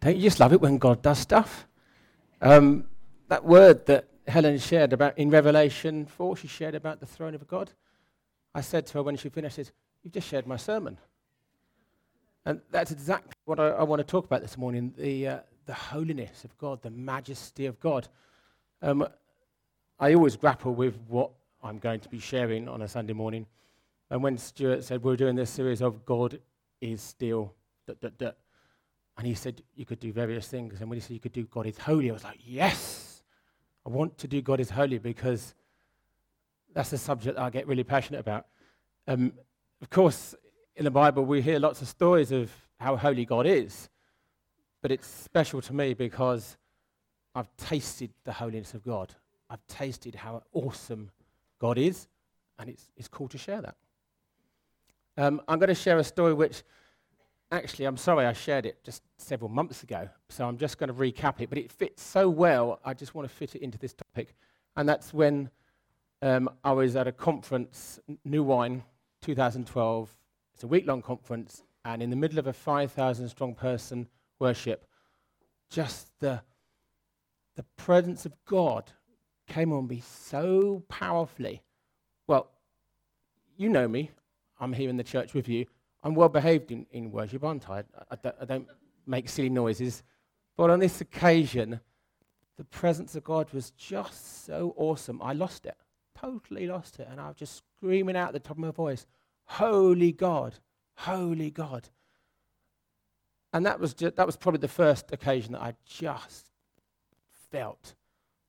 Don't 0.00 0.16
you 0.16 0.22
just 0.22 0.40
love 0.40 0.52
it 0.52 0.60
when 0.60 0.78
God 0.78 1.02
does 1.02 1.18
stuff? 1.18 1.66
Um, 2.40 2.84
that 3.28 3.44
word 3.44 3.86
that 3.86 4.08
Helen 4.26 4.58
shared 4.58 4.92
about 4.92 5.18
in 5.18 5.30
Revelation 5.30 6.06
4, 6.06 6.36
she 6.36 6.48
shared 6.48 6.74
about 6.74 7.00
the 7.00 7.06
throne 7.06 7.34
of 7.34 7.46
God. 7.46 7.72
I 8.54 8.60
said 8.60 8.86
to 8.86 8.94
her 8.94 9.02
when 9.02 9.16
she 9.16 9.28
finished 9.28 9.58
You've 10.02 10.12
just 10.12 10.28
shared 10.28 10.46
my 10.46 10.56
sermon. 10.56 10.98
And 12.44 12.60
that's 12.70 12.92
exactly 12.92 13.34
what 13.44 13.60
I, 13.60 13.68
I 13.68 13.82
want 13.82 14.00
to 14.00 14.04
talk 14.04 14.24
about 14.24 14.40
this 14.40 14.56
morning 14.56 14.94
the, 14.96 15.28
uh, 15.28 15.38
the 15.66 15.74
holiness 15.74 16.44
of 16.44 16.56
God, 16.56 16.82
the 16.82 16.90
majesty 16.90 17.66
of 17.66 17.78
God. 17.80 18.08
Um, 18.80 19.06
I 20.00 20.14
always 20.14 20.36
grapple 20.36 20.74
with 20.74 20.96
what 21.08 21.30
I'm 21.62 21.78
going 21.78 22.00
to 22.00 22.08
be 22.08 22.20
sharing 22.20 22.68
on 22.68 22.82
a 22.82 22.88
Sunday 22.88 23.12
morning. 23.12 23.46
And 24.10 24.22
when 24.22 24.38
Stuart 24.38 24.84
said 24.84 25.02
we're 25.02 25.16
doing 25.16 25.36
this 25.36 25.50
series 25.50 25.82
of 25.82 26.06
God 26.06 26.40
is 26.80 27.02
still, 27.02 27.52
and 29.18 29.26
he 29.26 29.34
said 29.34 29.62
you 29.74 29.84
could 29.84 30.00
do 30.00 30.12
various 30.12 30.48
things. 30.48 30.80
And 30.80 30.88
when 30.88 30.96
he 30.96 31.00
said 31.00 31.14
you 31.14 31.20
could 31.20 31.32
do 31.32 31.44
God 31.44 31.66
is 31.66 31.76
holy, 31.78 32.10
I 32.10 32.12
was 32.12 32.24
like, 32.24 32.38
yes, 32.44 33.22
I 33.84 33.90
want 33.90 34.16
to 34.18 34.28
do 34.28 34.40
God 34.40 34.60
is 34.60 34.70
holy 34.70 34.98
because 34.98 35.54
that's 36.74 36.92
a 36.92 36.98
subject 36.98 37.38
I 37.38 37.50
get 37.50 37.66
really 37.66 37.84
passionate 37.84 38.20
about. 38.20 38.46
Um, 39.06 39.32
of 39.82 39.90
course, 39.90 40.34
in 40.76 40.84
the 40.84 40.90
Bible, 40.90 41.24
we 41.24 41.42
hear 41.42 41.58
lots 41.58 41.82
of 41.82 41.88
stories 41.88 42.30
of 42.30 42.50
how 42.78 42.96
holy 42.96 43.24
God 43.24 43.46
is, 43.46 43.88
but 44.82 44.92
it's 44.92 45.06
special 45.06 45.60
to 45.62 45.72
me 45.72 45.94
because 45.94 46.56
I've 47.34 47.48
tasted 47.56 48.10
the 48.24 48.32
holiness 48.32 48.74
of 48.74 48.84
God. 48.84 49.14
I've 49.50 49.66
tasted 49.66 50.14
how 50.14 50.42
awesome 50.52 51.10
God 51.58 51.78
is, 51.78 52.06
and 52.58 52.68
it's, 52.68 52.90
it's 52.96 53.08
cool 53.08 53.28
to 53.28 53.38
share 53.38 53.62
that. 53.62 53.76
Um, 55.16 55.40
I'm 55.48 55.58
going 55.58 55.68
to 55.68 55.74
share 55.74 55.98
a 55.98 56.04
story 56.04 56.32
which, 56.32 56.62
actually, 57.50 57.86
I'm 57.86 57.96
sorry 57.96 58.26
I 58.26 58.32
shared 58.32 58.66
it 58.66 58.82
just 58.84 59.02
several 59.16 59.50
months 59.50 59.82
ago, 59.82 60.08
so 60.28 60.46
I'm 60.46 60.58
just 60.58 60.78
going 60.78 60.88
to 60.88 60.94
recap 60.94 61.40
it, 61.40 61.48
but 61.48 61.58
it 61.58 61.72
fits 61.72 62.02
so 62.02 62.28
well, 62.28 62.80
I 62.84 62.94
just 62.94 63.14
want 63.14 63.28
to 63.28 63.34
fit 63.34 63.54
it 63.54 63.62
into 63.62 63.78
this 63.78 63.94
topic. 63.94 64.34
And 64.76 64.88
that's 64.88 65.12
when 65.14 65.50
um, 66.22 66.50
I 66.64 66.72
was 66.72 66.96
at 66.96 67.06
a 67.06 67.12
conference, 67.12 68.00
New 68.24 68.42
Wine 68.42 68.82
2012. 69.22 70.16
It's 70.54 70.64
a 70.64 70.66
week 70.66 70.86
long 70.86 71.02
conference, 71.02 71.62
and 71.84 72.02
in 72.02 72.10
the 72.10 72.16
middle 72.16 72.38
of 72.38 72.46
a 72.46 72.52
5,000 72.52 73.28
strong 73.28 73.54
person 73.54 74.08
worship, 74.38 74.86
just 75.70 76.08
the, 76.20 76.42
the 77.56 77.64
presence 77.76 78.26
of 78.26 78.32
God 78.46 78.90
came 79.46 79.72
on 79.72 79.86
me 79.86 80.02
so 80.04 80.82
powerfully. 80.88 81.62
Well, 82.26 82.50
you 83.56 83.68
know 83.68 83.88
me. 83.88 84.10
I'm 84.60 84.72
here 84.72 84.90
in 84.90 84.96
the 84.96 85.04
church 85.04 85.34
with 85.34 85.48
you. 85.48 85.66
I'm 86.02 86.14
well 86.14 86.28
behaved 86.28 86.70
in, 86.70 86.86
in 86.92 87.10
worship, 87.10 87.44
aren't 87.44 87.68
I? 87.68 87.78
I, 87.78 87.82
I, 88.10 88.16
don't, 88.16 88.36
I 88.40 88.44
don't 88.44 88.68
make 89.06 89.28
silly 89.28 89.50
noises. 89.50 90.02
But 90.56 90.70
on 90.70 90.80
this 90.80 91.00
occasion, 91.00 91.80
the 92.56 92.64
presence 92.64 93.14
of 93.14 93.24
God 93.24 93.52
was 93.52 93.70
just 93.70 94.44
so 94.44 94.74
awesome. 94.76 95.20
I 95.22 95.32
lost 95.32 95.66
it, 95.66 95.76
totally 96.18 96.66
lost 96.66 96.98
it. 96.98 97.08
And 97.10 97.20
I 97.20 97.28
was 97.28 97.36
just 97.36 97.62
screaming 97.78 98.16
out 98.16 98.28
at 98.28 98.32
the 98.34 98.40
top 98.40 98.56
of 98.56 98.58
my 98.58 98.70
voice, 98.70 99.06
Holy 99.44 100.12
God, 100.12 100.54
Holy 100.96 101.50
God. 101.50 101.88
And 103.52 103.64
that 103.64 103.80
was, 103.80 103.94
just, 103.94 104.16
that 104.16 104.26
was 104.26 104.36
probably 104.36 104.60
the 104.60 104.68
first 104.68 105.10
occasion 105.12 105.52
that 105.52 105.62
I 105.62 105.74
just 105.86 106.50
felt 107.50 107.94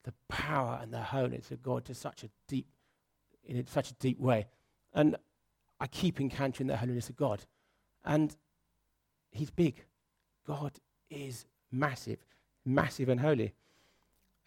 the 0.03 0.14
power 0.27 0.80
and 0.81 0.94
the 0.94 1.02
holiness 1.02 1.52
of 1.52 1.61
God 1.61 1.86
to 1.86 1.94
such 1.94 2.23
a 2.23 2.30
deep, 2.47 2.67
in 3.45 3.66
such 3.67 3.92
a 3.92 3.94
deep 3.95 4.20
way. 4.20 4.47
And 4.94 5.16
I 5.80 5.88
keep 5.88 6.19
encountering 6.19 6.67
the 6.67 6.77
holiness 6.77 7.09
of 7.09 7.16
God. 7.16 7.45
And 8.03 8.35
He's 9.31 9.52
big. 9.52 9.83
God 10.45 10.73
is 11.09 11.45
massive, 11.71 12.19
massive 12.66 13.09
and 13.09 13.19
holy. 13.19 13.53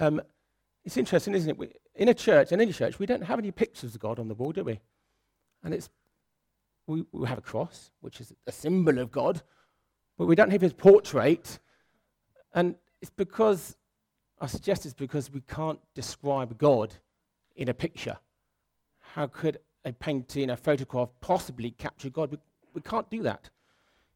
Um, 0.00 0.20
it's 0.84 0.96
interesting, 0.96 1.34
isn't 1.34 1.50
it? 1.50 1.58
We, 1.58 1.68
in 1.94 2.08
a 2.08 2.14
church, 2.14 2.52
in 2.52 2.60
any 2.60 2.72
church, 2.72 2.98
we 2.98 3.06
don't 3.06 3.22
have 3.22 3.38
any 3.38 3.52
pictures 3.52 3.94
of 3.94 4.00
God 4.00 4.18
on 4.18 4.28
the 4.28 4.34
wall, 4.34 4.52
do 4.52 4.64
we? 4.64 4.80
And 5.62 5.72
it's 5.72 5.88
we, 6.86 7.04
we 7.12 7.28
have 7.28 7.38
a 7.38 7.42
cross, 7.42 7.90
which 8.00 8.20
is 8.20 8.32
a 8.46 8.52
symbol 8.52 8.98
of 8.98 9.12
God, 9.12 9.42
but 10.18 10.26
we 10.26 10.34
don't 10.34 10.50
have 10.50 10.60
his 10.60 10.72
portrait. 10.72 11.58
And 12.54 12.74
it's 13.00 13.10
because 13.10 13.76
I 14.40 14.46
suggest 14.46 14.84
it's 14.84 14.94
because 14.94 15.30
we 15.30 15.42
can't 15.42 15.78
describe 15.94 16.58
God 16.58 16.94
in 17.54 17.68
a 17.68 17.74
picture. 17.74 18.18
How 19.14 19.26
could 19.26 19.58
a 19.84 19.92
painting, 19.92 20.50
a 20.50 20.56
photograph 20.56 21.08
possibly 21.20 21.72
capture 21.72 22.10
God? 22.10 22.30
We, 22.30 22.38
we 22.74 22.80
can't 22.80 23.08
do 23.10 23.22
that. 23.22 23.50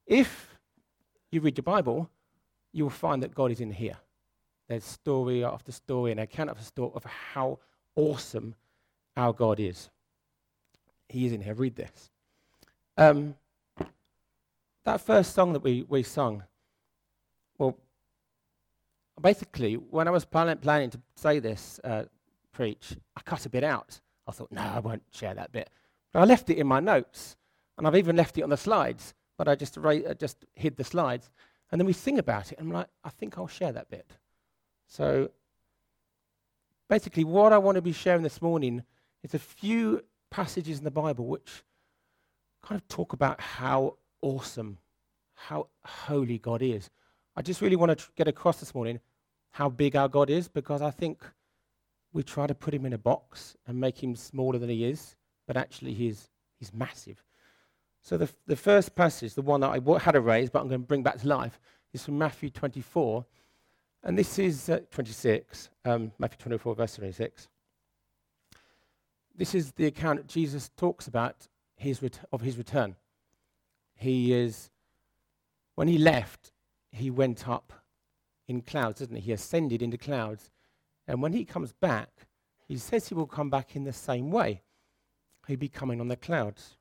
If 0.06 0.56
you 1.31 1.41
read 1.41 1.56
the 1.56 1.62
Bible, 1.62 2.09
you 2.72 2.84
will 2.84 2.91
find 2.91 3.22
that 3.22 3.34
God 3.34 3.50
is 3.50 3.60
in 3.60 3.72
here. 3.72 3.97
There's 4.69 4.84
story 4.84 5.44
after 5.44 5.72
story 5.72 6.10
and 6.10 6.21
account 6.21 6.50
after 6.50 6.65
story 6.65 6.91
of 6.94 7.04
how 7.04 7.59
awesome 7.94 8.54
our 9.16 9.32
God 9.32 9.60
is. 9.60 9.91
He 11.09 11.27
is 11.27 11.32
in 11.32 11.41
here. 11.41 11.54
Read 11.54 11.77
this. 11.77 12.10
Um, 12.97 13.34
that 14.84 15.00
first 15.00 15.34
song 15.34 15.53
that 15.53 15.62
we, 15.62 15.84
we 15.88 16.03
sung, 16.03 16.44
well, 17.59 17.77
basically, 19.21 19.75
when 19.75 20.09
I 20.09 20.10
was 20.10 20.25
plan- 20.25 20.59
planning 20.59 20.91
to 20.91 21.00
say 21.15 21.38
this 21.38 21.81
uh, 21.84 22.04
preach, 22.53 22.97
I 23.16 23.21
cut 23.22 23.47
a 23.47 23.48
bit 23.48 23.65
out. 23.65 24.00
I 24.27 24.33
thought, 24.33 24.51
no, 24.53 24.63
I 24.63 24.81
won't 24.81 25.05
share 25.13 25.35
that 25.35 25.53
bit. 25.53 25.71
I 26.15 26.25
left 26.25 26.49
it 26.51 26.59
in 26.59 26.67
my 26.67 26.81
notes, 26.81 27.37
and 27.77 27.87
I've 27.87 27.97
even 27.97 28.17
left 28.17 28.39
it 28.39 28.43
on 28.43 28.51
the 28.51 28.57
slides, 28.57 29.15
but 29.37 29.49
I 29.49 29.55
just, 29.55 29.77
ra- 29.77 29.91
uh, 29.91 30.15
just 30.15 30.47
hid 30.55 30.77
the 30.77 30.85
slides. 30.85 31.31
And 31.71 31.81
then 31.81 31.87
we 31.87 31.93
sing 31.93 32.19
about 32.19 32.53
it, 32.53 32.59
and 32.59 32.69
I'm 32.69 32.75
like, 32.75 32.89
I 33.05 33.11
think 33.11 33.37
I'll 33.37 33.47
share 33.47 33.73
that 33.73 33.91
bit. 33.91 34.11
So 34.89 35.31
basically, 36.89 37.25
what 37.25 37.53
I 37.53 37.59
want 37.59 37.77
to 37.77 37.83
be 37.83 37.93
sharing 37.93 38.23
this 38.23 38.41
morning 38.41 38.85
is 39.23 39.35
a 39.35 39.39
few 39.39 40.03
passages 40.31 40.79
in 40.79 40.85
the 40.85 40.91
Bible 40.91 41.27
which 41.27 41.65
kind 42.63 42.81
of 42.81 42.89
talk 42.89 43.13
about 43.13 43.41
how 43.41 43.97
awesome, 44.23 44.79
how 45.35 45.69
holy 45.85 46.39
God 46.39 46.63
is. 46.63 46.91
I 47.37 47.43
just 47.43 47.61
really 47.61 47.77
want 47.77 47.91
to 47.91 47.97
tr- 47.97 48.11
get 48.17 48.29
across 48.29 48.59
this 48.61 48.75
morning 48.75 49.01
how 49.51 49.69
big 49.69 49.97
our 49.97 50.09
God 50.09 50.31
is 50.31 50.49
because 50.49 50.83
I 50.83 50.91
think 50.91 51.25
we 52.16 52.22
try 52.22 52.47
to 52.47 52.54
put 52.54 52.72
him 52.72 52.87
in 52.87 52.94
a 52.94 52.99
box 52.99 53.59
and 53.66 53.78
make 53.78 54.03
him 54.03 54.16
smaller 54.16 54.59
than 54.59 54.71
he 54.71 54.87
is, 54.87 55.16
but 55.47 55.54
actually 55.54 55.93
he's, 55.93 56.31
he's 56.59 56.72
massive. 56.72 57.22
So 58.00 58.16
the, 58.16 58.31
the 58.47 58.56
first 58.56 58.94
passage, 58.94 59.34
the 59.34 59.43
one 59.43 59.60
that 59.60 59.69
I 59.69 59.81
w- 59.81 59.99
had 59.99 60.16
erased, 60.16 60.53
but 60.53 60.60
I'm 60.60 60.69
going 60.69 60.81
to 60.81 60.87
bring 60.87 61.03
back 61.03 61.19
to 61.19 61.28
life, 61.28 61.60
is 61.93 62.03
from 62.03 62.16
Matthew 62.16 62.49
24. 62.49 63.27
And 64.03 64.16
this 64.16 64.38
is 64.38 64.71
uh, 64.71 64.81
26, 64.91 65.69
um, 65.84 66.10
Matthew 66.19 66.38
24, 66.38 66.75
verse 66.75 66.94
26. 66.94 67.49
This 69.37 69.54
is 69.54 69.72
the 69.72 69.84
account 69.84 70.21
that 70.21 70.27
Jesus 70.27 70.71
talks 70.75 71.06
about 71.06 71.48
his 71.75 72.03
ret- 72.03 72.25
of 72.33 72.41
his 72.41 72.56
return. 72.56 72.97
He 73.94 74.33
is, 74.33 74.71
when 75.75 75.88
he 75.88 75.98
left, 75.98 76.53
he 76.93 77.10
went 77.10 77.47
up 77.47 77.75
in 78.48 78.62
clouds, 78.62 79.00
doesn't 79.00 79.16
he? 79.16 79.21
He 79.21 79.33
ascended 79.33 79.83
into 79.83 79.98
clouds. 79.98 80.50
And 81.06 81.22
when 81.22 81.33
he 81.33 81.44
comes 81.44 81.72
back, 81.72 82.27
he 82.67 82.77
says 82.77 83.09
he 83.09 83.15
will 83.15 83.27
come 83.27 83.50
back 83.50 83.77
in 83.77 83.84
the 83.84 83.93
same 83.93 84.31
way. 84.31 84.62
He'll 85.47 85.56
be 85.56 85.69
coming 85.69 86.00
on 86.00 86.09
the 86.09 86.17
clouds. 86.17 86.77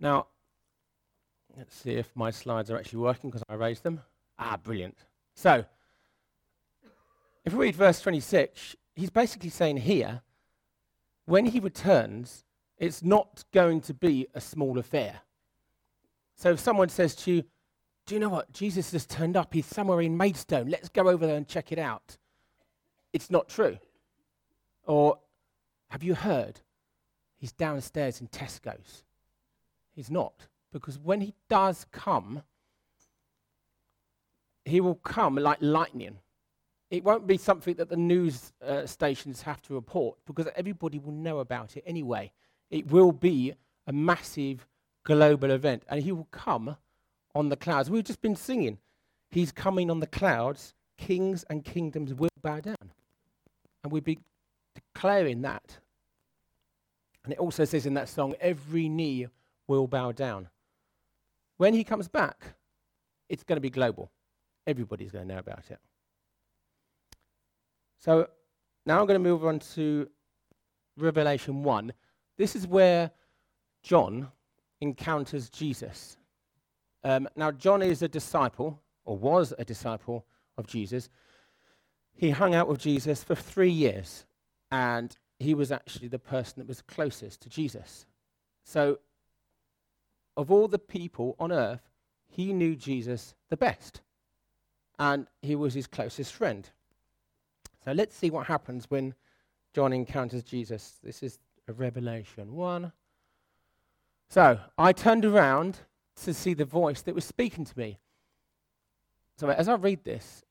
Now, 0.00 0.26
let's 1.56 1.74
see 1.74 1.92
if 1.92 2.10
my 2.14 2.30
slides 2.30 2.70
are 2.70 2.76
actually 2.76 2.98
working 2.98 3.30
because 3.30 3.44
I 3.48 3.54
raised 3.54 3.84
them. 3.84 4.00
Ah, 4.38 4.58
brilliant. 4.62 4.98
So, 5.34 5.64
if 7.44 7.52
we 7.52 7.66
read 7.66 7.76
verse 7.76 8.00
26, 8.00 8.76
he's 8.96 9.10
basically 9.10 9.50
saying 9.50 9.78
here, 9.78 10.22
when 11.26 11.46
he 11.46 11.60
returns, 11.60 12.44
it's 12.76 13.02
not 13.02 13.44
going 13.52 13.80
to 13.82 13.94
be 13.94 14.26
a 14.34 14.40
small 14.40 14.78
affair. 14.78 15.20
So 16.34 16.50
if 16.50 16.60
someone 16.60 16.88
says 16.88 17.14
to 17.16 17.32
you, 17.32 17.44
Do 18.06 18.14
you 18.14 18.20
know 18.20 18.28
what? 18.28 18.52
Jesus 18.52 18.92
has 18.92 19.06
turned 19.06 19.36
up. 19.36 19.54
He's 19.54 19.66
somewhere 19.66 20.00
in 20.02 20.16
Maidstone. 20.16 20.68
Let's 20.68 20.88
go 20.88 21.08
over 21.08 21.26
there 21.26 21.36
and 21.36 21.48
check 21.48 21.72
it 21.72 21.78
out. 21.78 22.18
It's 23.12 23.30
not 23.30 23.48
true. 23.48 23.78
Or 24.86 25.18
have 25.88 26.02
you 26.02 26.14
heard? 26.14 26.60
He's 27.36 27.52
downstairs 27.52 28.20
in 28.20 28.28
Tesco's. 28.28 29.04
He's 29.94 30.10
not. 30.10 30.48
Because 30.72 30.98
when 30.98 31.20
he 31.20 31.34
does 31.48 31.86
come, 31.92 32.42
he 34.64 34.80
will 34.80 34.96
come 34.96 35.36
like 35.36 35.58
lightning. 35.60 36.18
It 36.90 37.04
won't 37.04 37.26
be 37.26 37.38
something 37.38 37.74
that 37.76 37.88
the 37.88 37.96
news 37.96 38.52
uh, 38.64 38.86
stations 38.86 39.42
have 39.42 39.62
to 39.62 39.74
report 39.74 40.18
because 40.26 40.48
everybody 40.56 40.98
will 40.98 41.12
know 41.12 41.38
about 41.38 41.76
it 41.76 41.84
anyway. 41.86 42.32
It 42.70 42.90
will 42.90 43.12
be 43.12 43.54
a 43.86 43.92
massive 43.92 44.66
global 45.04 45.50
event, 45.50 45.82
and 45.88 46.02
he 46.02 46.12
will 46.12 46.28
come 46.30 46.76
on 47.34 47.48
the 47.48 47.56
clouds. 47.56 47.90
We've 47.90 48.04
just 48.04 48.22
been 48.22 48.36
singing. 48.36 48.78
He's 49.30 49.52
coming 49.52 49.90
on 49.90 50.00
the 50.00 50.06
clouds. 50.06 50.74
Kings 50.96 51.44
and 51.50 51.64
kingdoms 51.64 52.14
will 52.14 52.28
bow 52.42 52.60
down. 52.60 52.92
And 53.82 53.92
we'll 53.92 54.02
be 54.02 54.18
declaring 54.74 55.42
that. 55.42 55.78
And 57.24 57.32
it 57.32 57.38
also 57.38 57.64
says 57.64 57.86
in 57.86 57.94
that 57.94 58.08
song, 58.08 58.34
every 58.40 58.88
knee 58.88 59.26
will 59.66 59.86
bow 59.86 60.12
down. 60.12 60.48
When 61.56 61.74
he 61.74 61.84
comes 61.84 62.08
back, 62.08 62.54
it's 63.28 63.42
going 63.42 63.56
to 63.56 63.60
be 63.60 63.70
global. 63.70 64.10
Everybody's 64.66 65.10
going 65.10 65.26
to 65.26 65.34
know 65.34 65.40
about 65.40 65.70
it. 65.70 65.78
So 67.98 68.28
now 68.86 69.00
I'm 69.00 69.06
going 69.06 69.22
to 69.22 69.28
move 69.28 69.44
on 69.44 69.58
to 69.74 70.08
Revelation 70.96 71.62
1. 71.62 71.92
This 72.36 72.54
is 72.54 72.66
where 72.66 73.10
John 73.82 74.28
encounters 74.80 75.48
Jesus. 75.48 76.18
Um, 77.04 77.28
now, 77.36 77.50
John 77.50 77.82
is 77.82 78.00
a 78.02 78.08
disciple, 78.08 78.80
or 79.04 79.16
was 79.16 79.52
a 79.58 79.64
disciple 79.64 80.24
of 80.56 80.66
Jesus. 80.66 81.10
He 82.14 82.30
hung 82.30 82.54
out 82.54 82.66
with 82.66 82.80
Jesus 82.80 83.22
for 83.22 83.34
three 83.34 83.70
years, 83.70 84.24
and 84.72 85.14
he 85.38 85.52
was 85.52 85.70
actually 85.70 86.08
the 86.08 86.18
person 86.18 86.54
that 86.58 86.68
was 86.68 86.80
closest 86.80 87.42
to 87.42 87.50
Jesus. 87.50 88.06
So, 88.64 88.98
of 90.36 90.50
all 90.50 90.66
the 90.66 90.78
people 90.78 91.36
on 91.38 91.52
earth, 91.52 91.90
he 92.26 92.52
knew 92.52 92.74
Jesus 92.74 93.34
the 93.50 93.56
best, 93.56 94.00
and 94.98 95.26
he 95.42 95.54
was 95.54 95.74
his 95.74 95.86
closest 95.86 96.32
friend. 96.32 96.68
So, 97.84 97.92
let's 97.92 98.16
see 98.16 98.30
what 98.30 98.46
happens 98.46 98.86
when 98.88 99.14
John 99.74 99.92
encounters 99.92 100.42
Jesus. 100.42 100.98
This 101.02 101.22
is 101.22 101.38
a 101.68 101.74
Revelation 101.74 102.54
1. 102.54 102.92
So, 104.30 104.58
I 104.78 104.92
turned 104.92 105.26
around 105.26 105.80
to 106.22 106.34
see 106.34 106.54
the 106.54 106.64
voice 106.64 107.02
that 107.02 107.14
was 107.14 107.24
speaking 107.24 107.64
to 107.64 107.78
me. 107.78 107.98
So, 109.36 109.48
as 109.48 109.68
I 109.68 109.74
read 109.74 110.04
this, 110.04 110.44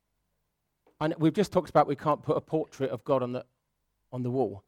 and 1.00 1.14
we've 1.18 1.34
just 1.34 1.52
talked 1.52 1.70
about 1.70 1.88
we 1.88 1.96
can't 1.96 2.22
put 2.22 2.38
a 2.38 2.42
portrait 2.42 2.90
of 2.90 3.04
God 3.04 3.24
on 3.24 3.34
the, 3.34 3.46
on 4.12 4.24
the 4.24 4.32
wall. 4.32 4.64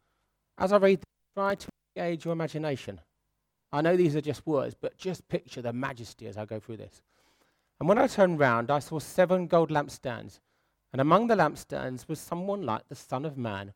As 0.58 0.72
I 0.72 0.78
read, 0.78 1.04
try 1.34 1.56
to 1.56 1.68
engage 1.96 2.26
your 2.26 2.32
imagination. 2.32 3.02
I 3.72 3.82
know 3.82 3.98
these 3.98 4.16
are 4.16 4.22
just 4.22 4.48
words, 4.48 4.76
but 4.80 4.98
just 4.98 5.28
picture 5.28 5.62
the 5.62 5.74
majesty 5.74 6.28
as 6.28 6.38
I 6.38 6.46
go 6.46 6.60
through 6.60 6.78
this. 6.78 7.02
And 7.80 7.90
when 7.90 7.98
I 7.98 8.08
turned 8.08 8.40
round, 8.40 8.72
I 8.72 8.80
saw 8.80 9.00
seven 9.00 9.48
gold 9.48 9.70
lampstands, 9.70 10.40
and 10.94 11.02
among 11.02 11.28
the 11.28 11.36
lampstands 11.36 12.08
was 12.08 12.20
someone 12.20 12.66
like 12.66 12.88
the 12.88 12.96
Son 12.96 13.26
of 13.26 13.38
Man, 13.38 13.74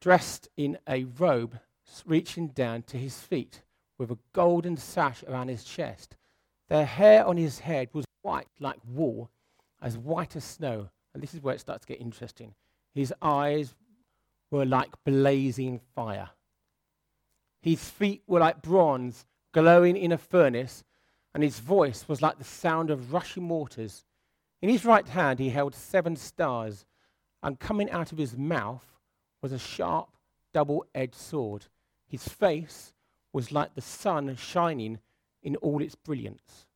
dressed 0.00 0.48
in 0.56 0.78
a 0.88 1.04
robe 1.04 1.58
reaching 2.06 2.48
down 2.48 2.82
to 2.82 2.96
his 2.96 3.20
feet, 3.20 3.62
with 4.02 4.10
a 4.10 4.18
golden 4.32 4.76
sash 4.76 5.22
around 5.28 5.46
his 5.46 5.62
chest. 5.62 6.16
The 6.68 6.84
hair 6.84 7.24
on 7.24 7.36
his 7.36 7.60
head 7.60 7.88
was 7.92 8.04
white 8.22 8.48
like 8.58 8.78
wool, 8.84 9.30
as 9.80 9.96
white 9.96 10.34
as 10.34 10.42
snow. 10.42 10.88
And 11.14 11.22
this 11.22 11.34
is 11.34 11.40
where 11.40 11.54
it 11.54 11.60
starts 11.60 11.86
to 11.86 11.92
get 11.92 12.00
interesting. 12.00 12.52
His 12.92 13.14
eyes 13.22 13.76
were 14.50 14.66
like 14.66 14.90
blazing 15.04 15.80
fire. 15.94 16.30
His 17.60 17.88
feet 17.88 18.22
were 18.26 18.40
like 18.40 18.60
bronze 18.60 19.24
glowing 19.52 19.96
in 19.96 20.10
a 20.10 20.18
furnace, 20.18 20.82
and 21.32 21.44
his 21.44 21.60
voice 21.60 22.08
was 22.08 22.20
like 22.20 22.38
the 22.38 22.44
sound 22.44 22.90
of 22.90 23.12
rushing 23.12 23.48
waters. 23.48 24.04
In 24.60 24.68
his 24.68 24.84
right 24.84 25.06
hand 25.06 25.38
he 25.38 25.50
held 25.50 25.76
seven 25.76 26.16
stars, 26.16 26.86
and 27.40 27.60
coming 27.60 27.88
out 27.90 28.10
of 28.10 28.18
his 28.18 28.36
mouth 28.36 28.98
was 29.40 29.52
a 29.52 29.60
sharp, 29.60 30.08
double 30.52 30.86
edged 30.92 31.14
sword. 31.14 31.66
His 32.08 32.26
face 32.26 32.91
was 33.32 33.52
like 33.52 33.74
the 33.74 33.80
sun 33.80 34.34
shining 34.36 34.98
in 35.42 35.56
all 35.56 35.82
its 35.82 35.94
brilliance. 35.94 36.66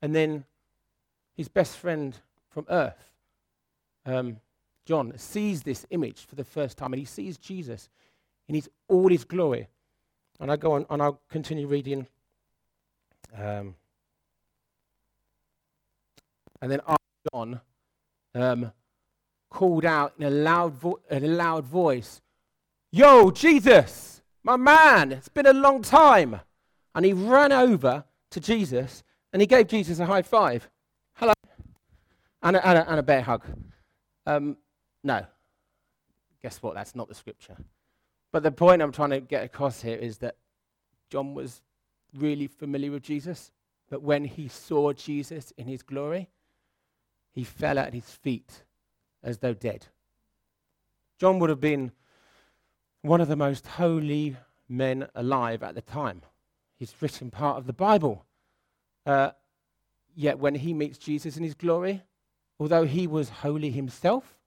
And 0.00 0.14
then 0.14 0.44
his 1.34 1.48
best 1.48 1.76
friend 1.76 2.18
from 2.50 2.66
earth, 2.68 3.10
um, 4.04 4.38
John, 4.84 5.16
sees 5.16 5.62
this 5.62 5.86
image 5.90 6.26
for 6.26 6.34
the 6.34 6.44
first 6.44 6.76
time 6.76 6.92
and 6.92 7.00
he 7.00 7.06
sees 7.06 7.38
Jesus 7.38 7.88
in 8.48 8.54
his, 8.54 8.68
all 8.88 9.08
his 9.08 9.24
glory. 9.24 9.68
And 10.40 10.50
I 10.50 10.56
go 10.56 10.72
on 10.72 10.86
and 10.90 11.00
I'll 11.00 11.20
continue 11.30 11.66
reading. 11.66 12.06
Um, 13.36 13.76
and 16.60 16.70
then 16.70 16.80
John 17.32 17.60
um, 18.34 18.72
called 19.48 19.84
out 19.84 20.14
in 20.18 20.24
a 20.24 20.30
loud, 20.30 20.74
vo- 20.74 21.00
in 21.10 21.24
a 21.24 21.28
loud 21.28 21.64
voice, 21.64 22.20
Yo, 22.90 23.30
Jesus, 23.30 24.11
my 24.42 24.56
man, 24.56 25.12
it's 25.12 25.28
been 25.28 25.46
a 25.46 25.52
long 25.52 25.82
time. 25.82 26.40
And 26.94 27.04
he 27.04 27.12
ran 27.12 27.52
over 27.52 28.04
to 28.30 28.40
Jesus 28.40 29.02
and 29.32 29.40
he 29.40 29.46
gave 29.46 29.68
Jesus 29.68 29.98
a 29.98 30.06
high 30.06 30.22
five. 30.22 30.68
Hello. 31.14 31.32
And 32.42 32.56
a, 32.56 32.66
and 32.66 32.78
a, 32.78 32.90
and 32.90 33.00
a 33.00 33.02
bear 33.02 33.22
hug. 33.22 33.44
Um, 34.26 34.56
no. 35.02 35.24
Guess 36.42 36.62
what? 36.62 36.74
That's 36.74 36.94
not 36.94 37.08
the 37.08 37.14
scripture. 37.14 37.56
But 38.32 38.42
the 38.42 38.50
point 38.50 38.82
I'm 38.82 38.92
trying 38.92 39.10
to 39.10 39.20
get 39.20 39.44
across 39.44 39.82
here 39.82 39.96
is 39.96 40.18
that 40.18 40.36
John 41.10 41.34
was 41.34 41.62
really 42.16 42.46
familiar 42.46 42.90
with 42.90 43.02
Jesus, 43.02 43.52
but 43.90 44.02
when 44.02 44.24
he 44.24 44.48
saw 44.48 44.92
Jesus 44.92 45.52
in 45.56 45.66
his 45.66 45.82
glory, 45.82 46.30
he 47.32 47.44
fell 47.44 47.78
at 47.78 47.94
his 47.94 48.04
feet 48.04 48.64
as 49.22 49.38
though 49.38 49.54
dead. 49.54 49.86
John 51.18 51.38
would 51.38 51.50
have 51.50 51.60
been 51.60 51.92
one 53.02 53.20
of 53.20 53.28
the 53.28 53.36
most 53.36 53.66
holy 53.66 54.36
men 54.68 55.08
alive 55.14 55.62
at 55.62 55.74
the 55.74 55.82
time. 55.82 56.22
He's 56.78 56.94
written 57.00 57.30
part 57.30 57.58
of 57.58 57.66
the 57.66 57.72
Bible. 57.72 58.24
Uh, 59.04 59.30
yet 60.14 60.38
when 60.38 60.54
he 60.54 60.72
meets 60.72 60.98
Jesus 60.98 61.36
in 61.36 61.44
his 61.44 61.54
glory, 61.54 62.02
Although 62.62 62.84
he 62.84 63.08
was 63.08 63.28
holy 63.28 63.72
himself, 63.72 64.38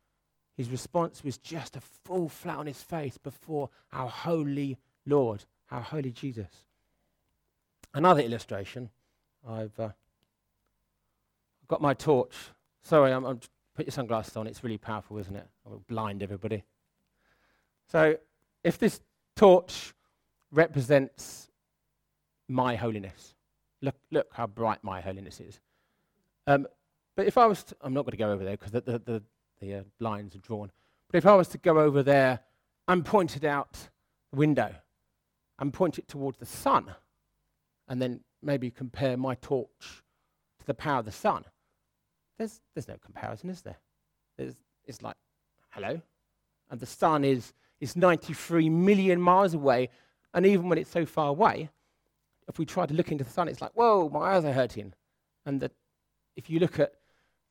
his 0.55 0.69
response 0.69 1.21
was 1.21 1.37
just 1.37 1.75
a 1.75 1.81
full 1.81 2.29
flat 2.29 2.57
on 2.59 2.65
his 2.65 2.81
face 2.81 3.17
before 3.17 3.69
our 3.91 4.07
holy 4.07 4.77
Lord, 5.05 5.43
our 5.69 5.81
holy 5.81 6.11
Jesus. 6.11 6.47
Another 7.93 8.21
illustration. 8.21 8.89
I've 9.45 9.77
uh, 9.77 9.89
got 11.67 11.81
my 11.81 11.93
torch. 11.93 12.33
Sorry, 12.83 13.11
I'm, 13.11 13.25
I'm, 13.25 13.41
put 13.75 13.85
your 13.85 13.91
sunglasses 13.91 14.37
on. 14.37 14.47
It's 14.47 14.63
really 14.63 14.77
powerful, 14.77 15.17
isn't 15.17 15.35
it? 15.35 15.47
I 15.65 15.69
will 15.71 15.83
blind 15.85 16.23
everybody. 16.23 16.63
So, 17.91 18.15
if 18.65 18.79
this 18.79 18.99
torch 19.35 19.93
represents 20.51 21.49
my 22.47 22.75
holiness, 22.75 23.35
look, 23.81 23.95
look 24.09 24.27
how 24.33 24.47
bright 24.47 24.83
my 24.83 25.01
holiness 25.01 25.39
is. 25.39 25.59
Um, 26.47 26.67
but 27.15 27.27
if 27.27 27.37
I 27.37 27.45
was, 27.45 27.63
to, 27.65 27.75
I'm 27.81 27.93
not 27.93 28.05
going 28.05 28.11
to 28.11 28.17
go 28.17 28.31
over 28.31 28.43
there 28.43 28.57
because 28.57 28.71
the, 28.71 28.81
the, 28.81 28.99
the, 28.99 29.23
the 29.61 29.73
uh, 29.75 29.83
lines 29.99 30.35
are 30.35 30.39
drawn. 30.39 30.71
But 31.11 31.19
if 31.19 31.27
I 31.27 31.35
was 31.35 31.47
to 31.49 31.59
go 31.59 31.79
over 31.79 32.01
there 32.01 32.39
and 32.87 33.05
point 33.05 33.37
it 33.37 33.43
out 33.43 33.89
the 34.31 34.37
window 34.37 34.73
and 35.59 35.71
point 35.71 35.99
it 35.99 36.07
towards 36.07 36.39
the 36.39 36.45
sun, 36.45 36.93
and 37.87 38.01
then 38.01 38.21
maybe 38.41 38.71
compare 38.71 39.15
my 39.15 39.35
torch 39.35 40.03
to 40.59 40.65
the 40.65 40.73
power 40.73 40.99
of 40.99 41.05
the 41.05 41.11
sun, 41.11 41.45
there's, 42.39 42.61
there's 42.73 42.87
no 42.87 42.97
comparison, 42.97 43.51
is 43.51 43.61
there? 43.61 43.77
There's, 44.37 44.55
it's 44.85 45.03
like, 45.03 45.15
hello? 45.69 46.01
And 46.71 46.79
the 46.79 46.87
sun 46.87 47.23
is, 47.23 47.53
is 47.85 47.95
93 47.95 48.69
million 48.69 49.21
miles 49.21 49.53
away, 49.53 49.89
and 50.33 50.45
even 50.45 50.67
when 50.69 50.77
it's 50.77 50.89
so 50.89 51.05
far 51.05 51.29
away, 51.29 51.69
if 52.47 52.57
we 52.57 52.65
try 52.65 52.85
to 52.85 52.93
look 52.93 53.11
into 53.11 53.23
the 53.23 53.29
sun, 53.29 53.47
it's 53.47 53.61
like, 53.61 53.71
whoa, 53.75 54.09
my 54.09 54.35
eyes 54.35 54.43
are 54.43 54.51
hurting. 54.51 54.93
And 55.45 55.61
the, 55.61 55.71
if 56.35 56.49
you 56.49 56.59
look 56.59 56.79
at 56.79 56.93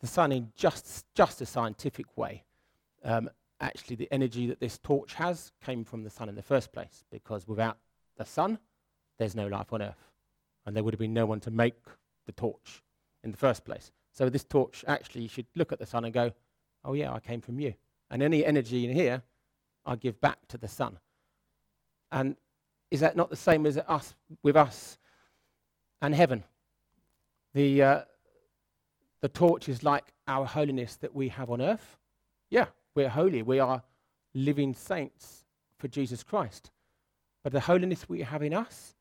the 0.00 0.07
sun 0.07 0.33
in 0.33 0.53
just, 0.57 1.07
just 1.14 1.41
a 1.41 1.47
scientific 1.47 2.07
way. 2.17 2.43
Um, 3.05 3.31
actually, 3.61 3.97
the 3.97 4.09
energy 4.12 4.47
that 4.49 4.61
this 4.61 4.79
torch 4.79 5.14
has 5.14 5.53
came 5.64 5.85
from 5.85 6.03
the 6.03 6.11
sun 6.11 6.29
in 6.29 6.35
the 6.35 6.43
first 6.43 6.73
place, 6.73 7.05
because 7.11 7.47
without 7.47 7.79
the 8.17 8.25
sun, 8.25 8.59
there's 9.19 9.37
no 9.37 9.47
life 9.47 9.73
on 9.73 9.83
Earth. 9.83 10.11
And 10.67 10.75
there 10.75 10.83
would 10.83 10.95
have 10.95 11.00
been 11.00 11.14
no 11.14 11.26
one 11.26 11.41
to 11.41 11.50
make 11.50 11.76
the 12.26 12.33
torch 12.33 12.83
in 13.23 13.31
the 13.31 13.37
first 13.37 13.64
place. 13.64 13.93
So 14.12 14.29
this 14.29 14.45
torch, 14.45 14.85
actually, 14.88 15.29
should 15.29 15.47
look 15.55 15.73
at 15.73 15.79
the 15.79 15.87
sun 15.87 16.05
and 16.05 16.12
go, 16.12 16.33
oh, 16.85 16.95
yeah, 16.95 17.12
I 17.12 17.21
came 17.21 17.41
from 17.41 17.61
you. 17.61 17.75
And 18.11 18.23
any 18.23 18.45
energy 18.45 18.85
in 18.85 18.95
here, 18.95 19.23
I 19.87 19.97
give 19.97 20.21
back 20.21 20.38
to 20.49 20.59
the 20.59 20.69
sun. 20.69 20.99
And 22.11 22.37
is 22.91 23.00
that 23.00 23.17
not 23.17 23.31
the 23.31 23.37
same 23.37 23.67
as 23.67 23.76
us 23.76 24.14
with 24.43 24.57
us 24.57 24.99
and 26.00 26.14
heaven? 26.14 26.45
The, 27.55 27.83
uh, 27.83 28.00
the 29.21 29.29
torch 29.29 29.69
is 29.69 29.83
like 29.83 30.05
our 30.29 30.47
holiness 30.47 30.97
that 30.97 31.14
we 31.14 31.29
have 31.29 31.50
on 31.50 31.61
earth. 31.61 31.99
Yeah, 32.50 32.67
we're 32.95 33.09
holy. 33.09 33.43
We 33.43 33.59
are 33.59 33.83
living 34.35 34.75
saints 34.75 35.45
for 35.79 35.88
Jesus 35.88 36.23
Christ. 36.23 36.71
But 37.43 37.53
the 37.53 37.61
holiness 37.61 38.09
we 38.09 38.23
have 38.23 38.43
in 38.43 38.55
us, 38.55 38.95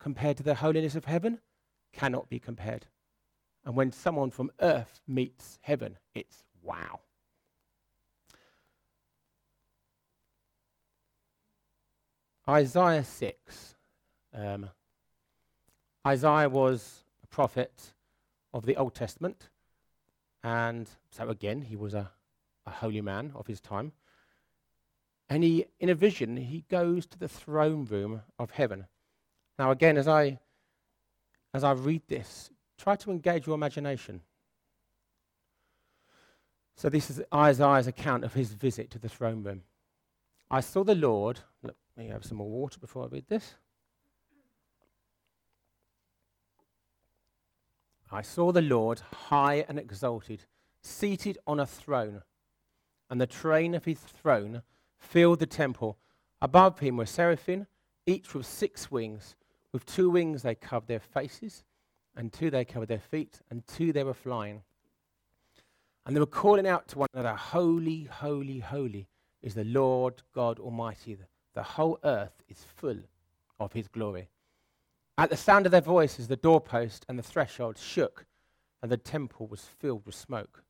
compared 0.00 0.36
to 0.38 0.42
the 0.42 0.54
holiness 0.54 0.96
of 0.96 1.04
heaven, 1.04 1.38
cannot 1.92 2.28
be 2.28 2.38
compared. 2.38 2.86
And 3.64 3.76
when 3.76 3.92
someone 3.92 4.30
from 4.30 4.50
earth 4.60 5.00
meets 5.06 5.58
heaven, 5.62 5.96
it's 6.14 6.44
wow. 6.62 7.00
Isaiah 12.48 13.04
6. 13.04 13.74
Um, 14.34 14.70
Isaiah 16.06 16.48
was 16.48 17.04
a 17.22 17.26
prophet 17.26 17.94
of 18.52 18.66
the 18.66 18.76
Old 18.76 18.94
Testament. 18.94 19.48
And 20.42 20.88
so, 21.10 21.30
again, 21.30 21.62
he 21.62 21.76
was 21.76 21.94
a, 21.94 22.10
a 22.66 22.70
holy 22.70 23.00
man 23.00 23.32
of 23.34 23.46
his 23.46 23.60
time. 23.60 23.92
And 25.30 25.42
he, 25.42 25.64
in 25.80 25.88
a 25.88 25.94
vision, 25.94 26.36
he 26.36 26.64
goes 26.68 27.06
to 27.06 27.18
the 27.18 27.28
throne 27.28 27.86
room 27.86 28.22
of 28.38 28.50
heaven. 28.50 28.86
Now, 29.58 29.70
again, 29.70 29.96
as 29.96 30.06
I, 30.06 30.38
as 31.54 31.64
I 31.64 31.72
read 31.72 32.02
this, 32.08 32.50
try 32.76 32.94
to 32.96 33.10
engage 33.10 33.46
your 33.46 33.54
imagination. 33.54 34.20
So, 36.76 36.90
this 36.90 37.08
is 37.08 37.22
Isaiah's 37.32 37.86
account 37.86 38.24
of 38.24 38.34
his 38.34 38.52
visit 38.52 38.90
to 38.90 38.98
the 38.98 39.08
throne 39.08 39.42
room. 39.42 39.62
I 40.50 40.60
saw 40.60 40.84
the 40.84 40.94
Lord. 40.94 41.40
Let 41.62 41.76
me 41.96 42.08
have 42.08 42.24
some 42.24 42.38
more 42.38 42.50
water 42.50 42.78
before 42.80 43.04
I 43.04 43.08
read 43.08 43.26
this. 43.28 43.54
I 48.10 48.22
saw 48.22 48.52
the 48.52 48.62
Lord 48.62 49.00
high 49.28 49.64
and 49.68 49.78
exalted, 49.78 50.44
seated 50.80 51.38
on 51.46 51.58
a 51.58 51.66
throne, 51.66 52.22
and 53.10 53.20
the 53.20 53.26
train 53.26 53.74
of 53.74 53.84
his 53.84 53.98
throne 53.98 54.62
filled 54.98 55.40
the 55.40 55.46
temple. 55.46 55.98
Above 56.40 56.78
him 56.78 56.96
were 56.96 57.06
seraphim, 57.06 57.66
each 58.06 58.34
with 58.34 58.46
six 58.46 58.90
wings. 58.90 59.36
With 59.72 59.86
two 59.86 60.10
wings 60.10 60.42
they 60.42 60.54
covered 60.54 60.86
their 60.86 61.00
faces, 61.00 61.64
and 62.16 62.32
two 62.32 62.50
they 62.50 62.64
covered 62.64 62.88
their 62.88 63.00
feet, 63.00 63.40
and 63.50 63.66
two 63.66 63.92
they 63.92 64.04
were 64.04 64.14
flying. 64.14 64.62
And 66.06 66.14
they 66.14 66.20
were 66.20 66.26
calling 66.26 66.66
out 66.66 66.86
to 66.88 66.98
one 66.98 67.08
another, 67.14 67.34
Holy, 67.34 68.04
holy, 68.04 68.60
holy 68.60 69.08
is 69.42 69.54
the 69.54 69.64
Lord 69.64 70.22
God 70.32 70.58
Almighty. 70.60 71.16
The 71.54 71.62
whole 71.62 71.98
earth 72.04 72.42
is 72.48 72.64
full 72.76 72.98
of 73.58 73.72
his 73.72 73.88
glory. 73.88 74.28
At 75.16 75.30
the 75.30 75.36
sound 75.36 75.66
of 75.66 75.72
their 75.72 75.80
voices, 75.80 76.26
the 76.26 76.36
doorpost 76.36 77.06
and 77.08 77.18
the 77.18 77.22
threshold 77.22 77.78
shook, 77.78 78.26
and 78.82 78.90
the 78.90 78.96
temple 78.96 79.46
was 79.46 79.62
filled 79.62 80.04
with 80.04 80.14
smoke. 80.14 80.64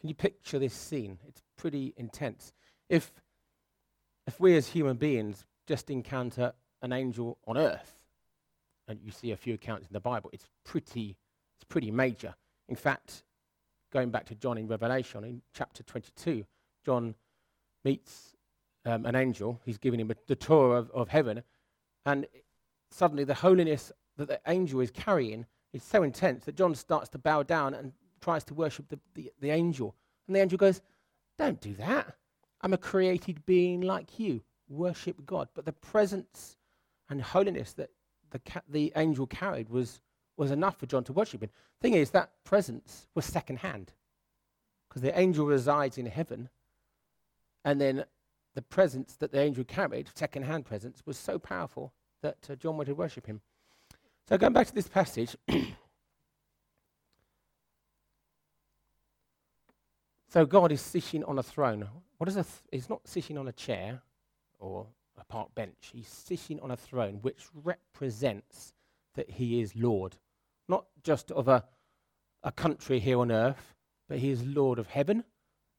Can 0.00 0.08
you 0.08 0.14
picture 0.14 0.58
this 0.58 0.72
scene? 0.72 1.18
It's 1.28 1.42
pretty 1.56 1.92
intense. 1.98 2.54
If, 2.88 3.12
if 4.26 4.40
we 4.40 4.56
as 4.56 4.68
human 4.68 4.96
beings 4.96 5.44
just 5.66 5.90
encounter 5.90 6.54
an 6.80 6.92
angel 6.92 7.36
on 7.46 7.58
earth, 7.58 8.00
and 8.88 8.98
you 9.04 9.12
see 9.12 9.30
a 9.30 9.36
few 9.36 9.54
accounts 9.54 9.86
in 9.86 9.92
the 9.92 10.00
Bible, 10.00 10.30
it's 10.32 10.48
pretty, 10.64 11.16
it's 11.56 11.64
pretty 11.64 11.90
major. 11.90 12.34
In 12.68 12.76
fact, 12.76 13.24
going 13.92 14.10
back 14.10 14.24
to 14.26 14.34
John 14.34 14.56
in 14.56 14.66
Revelation, 14.66 15.22
in 15.24 15.42
chapter 15.54 15.82
22, 15.82 16.46
John 16.84 17.14
meets 17.84 18.36
um, 18.84 19.06
an 19.06 19.14
angel. 19.14 19.60
He's 19.64 19.78
giving 19.78 20.00
him 20.00 20.10
a, 20.10 20.14
the 20.26 20.36
tour 20.36 20.76
of, 20.76 20.90
of 20.90 21.08
heaven. 21.08 21.42
And 22.06 22.26
suddenly, 22.90 23.24
the 23.24 23.34
holiness 23.34 23.92
that 24.16 24.28
the 24.28 24.40
angel 24.46 24.80
is 24.80 24.90
carrying 24.90 25.46
is 25.72 25.82
so 25.82 26.02
intense 26.02 26.44
that 26.44 26.56
John 26.56 26.74
starts 26.74 27.08
to 27.10 27.18
bow 27.18 27.42
down 27.42 27.74
and 27.74 27.92
tries 28.20 28.44
to 28.44 28.54
worship 28.54 28.88
the, 28.88 28.98
the, 29.14 29.32
the 29.40 29.50
angel. 29.50 29.94
And 30.26 30.36
the 30.36 30.40
angel 30.40 30.58
goes, 30.58 30.80
Don't 31.38 31.60
do 31.60 31.74
that. 31.74 32.14
I'm 32.62 32.72
a 32.72 32.78
created 32.78 33.44
being 33.46 33.80
like 33.80 34.18
you. 34.18 34.42
Worship 34.68 35.24
God. 35.24 35.48
But 35.54 35.64
the 35.64 35.72
presence 35.72 36.56
and 37.08 37.20
holiness 37.20 37.72
that 37.74 37.90
the, 38.30 38.38
ca- 38.40 38.62
the 38.68 38.92
angel 38.96 39.26
carried 39.26 39.68
was, 39.68 40.00
was 40.36 40.50
enough 40.50 40.78
for 40.78 40.86
John 40.86 41.04
to 41.04 41.12
worship 41.12 41.42
him. 41.42 41.50
Thing 41.80 41.94
is, 41.94 42.10
that 42.10 42.30
presence 42.44 43.08
was 43.14 43.24
secondhand 43.24 43.92
because 44.88 45.02
the 45.02 45.18
angel 45.18 45.46
resides 45.46 45.98
in 45.98 46.06
heaven, 46.06 46.48
and 47.64 47.80
then 47.80 48.04
the 48.54 48.62
presence 48.62 49.16
that 49.16 49.32
the 49.32 49.40
angel 49.40 49.64
carried, 49.64 50.08
second-hand 50.14 50.64
presence, 50.66 51.02
was 51.06 51.16
so 51.16 51.38
powerful 51.38 51.92
that 52.22 52.38
uh, 52.50 52.54
John 52.56 52.76
wanted 52.76 52.90
to 52.90 52.94
worship 52.96 53.26
him. 53.26 53.40
So 54.28 54.36
going 54.38 54.52
back 54.52 54.66
to 54.68 54.74
this 54.74 54.88
passage. 54.88 55.36
so 60.28 60.44
God 60.46 60.72
is 60.72 60.80
sitting 60.80 61.24
on 61.24 61.38
a 61.38 61.42
throne. 61.42 61.88
What 62.18 62.28
is 62.28 62.36
a? 62.36 62.44
Th- 62.44 62.54
he's 62.70 62.88
not 62.88 63.08
sitting 63.08 63.36
on 63.38 63.48
a 63.48 63.52
chair 63.52 64.02
or 64.58 64.86
a 65.18 65.24
park 65.24 65.54
bench. 65.54 65.90
He's 65.92 66.08
sitting 66.08 66.60
on 66.60 66.70
a 66.70 66.76
throne, 66.76 67.18
which 67.22 67.46
represents 67.54 68.72
that 69.14 69.30
he 69.30 69.60
is 69.60 69.74
Lord, 69.74 70.16
not 70.68 70.86
just 71.02 71.30
of 71.32 71.48
a, 71.48 71.64
a 72.42 72.52
country 72.52 73.00
here 73.00 73.18
on 73.18 73.32
earth, 73.32 73.74
but 74.08 74.18
he 74.18 74.30
is 74.30 74.44
Lord 74.44 74.78
of 74.78 74.88
heaven 74.88 75.24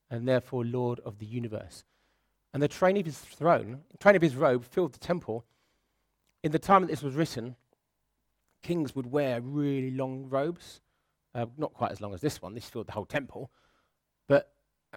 and 0.10 0.28
therefore 0.28 0.66
Lord 0.66 1.00
of 1.02 1.20
the 1.20 1.26
universe. 1.26 1.84
And 2.54 2.62
the 2.62 2.68
train 2.68 2.98
of 2.98 3.06
his 3.06 3.18
throne, 3.18 3.82
train 4.00 4.16
of 4.16 4.22
his 4.22 4.36
robe 4.36 4.66
filled 4.66 4.94
the 4.94 5.00
temple. 5.00 5.46
In 6.44 6.52
the 6.52 6.60
time 6.60 6.82
that 6.82 6.90
this 6.90 7.02
was 7.02 7.16
written, 7.16 7.56
kings 8.62 8.96
would 8.96 9.12
wear 9.12 9.42
really 9.42 9.92
long 9.92 10.28
robes, 10.30 10.82
uh, 11.34 11.46
not 11.58 11.74
quite 11.74 11.92
as 11.92 12.02
long 12.02 12.14
as 12.14 12.22
this 12.22 12.42
one. 12.42 12.54
This 12.54 12.70
filled 12.70 12.88
the 12.88 12.94
whole 12.94 13.06
temple. 13.06 13.52
But 14.28 14.52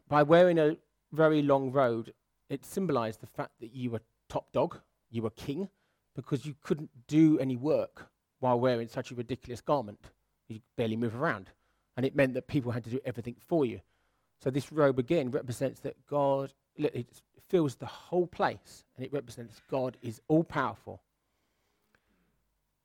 by 0.08 0.23
wearing 0.23 0.58
a 0.58 0.76
very 1.12 1.42
long 1.42 1.70
robe, 1.70 2.11
it 2.49 2.64
symbolized 2.64 3.20
the 3.20 3.26
fact 3.26 3.52
that 3.61 3.75
you 3.75 3.90
were 3.90 4.00
top 4.28 4.52
dog, 4.52 4.80
you 5.11 5.23
were 5.23 5.30
king, 5.30 5.68
because 6.16 6.44
you 6.44 6.54
couldn't 6.62 6.90
do 7.06 7.38
any 7.38 7.56
work 7.56 8.08
while 8.40 8.58
wearing 8.58 8.88
such 8.88 9.11
a 9.11 9.14
ridiculous 9.14 9.61
garment. 9.61 10.11
You 10.49 10.61
barely 10.76 10.96
move 10.96 11.14
around. 11.14 11.50
And 11.96 12.04
it 12.04 12.16
meant 12.16 12.34
that 12.34 12.49
people 12.49 12.73
had 12.73 12.84
to 12.84 12.90
do 12.90 13.00
everything 13.04 13.37
for 13.46 13.64
you. 13.64 13.80
So 14.42 14.50
this 14.50 14.73
robe 14.73 14.99
again 14.99 15.30
represents 15.30 15.80
that 15.80 16.06
God, 16.06 16.52
it 16.76 17.06
fills 17.48 17.76
the 17.76 17.86
whole 17.86 18.26
place, 18.26 18.84
and 18.96 19.04
it 19.04 19.12
represents 19.12 19.60
God 19.70 19.96
is 20.02 20.20
all 20.28 20.44
powerful. 20.44 21.00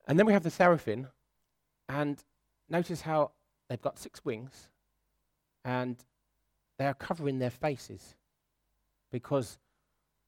And 0.07 0.17
then 0.17 0.25
we 0.25 0.33
have 0.33 0.43
the 0.43 0.49
seraphim, 0.49 1.07
and 1.87 2.23
notice 2.69 3.01
how 3.01 3.31
they've 3.67 3.81
got 3.81 3.99
six 3.99 4.23
wings, 4.25 4.69
and 5.63 5.97
they 6.77 6.85
are 6.85 6.93
covering 6.93 7.39
their 7.39 7.49
faces 7.49 8.15
because 9.11 9.59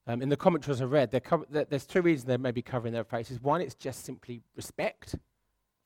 um, 0.07 0.21
in 0.21 0.29
the 0.29 0.37
commentaries 0.37 0.81
I 0.81 0.85
read, 0.85 1.19
co- 1.23 1.45
there's 1.49 1.85
two 1.85 2.01
reasons 2.01 2.25
they 2.25 2.37
may 2.37 2.51
be 2.51 2.61
covering 2.61 2.93
their 2.93 3.03
faces. 3.03 3.41
One, 3.41 3.61
it's 3.61 3.75
just 3.75 4.03
simply 4.03 4.41
respect 4.55 5.15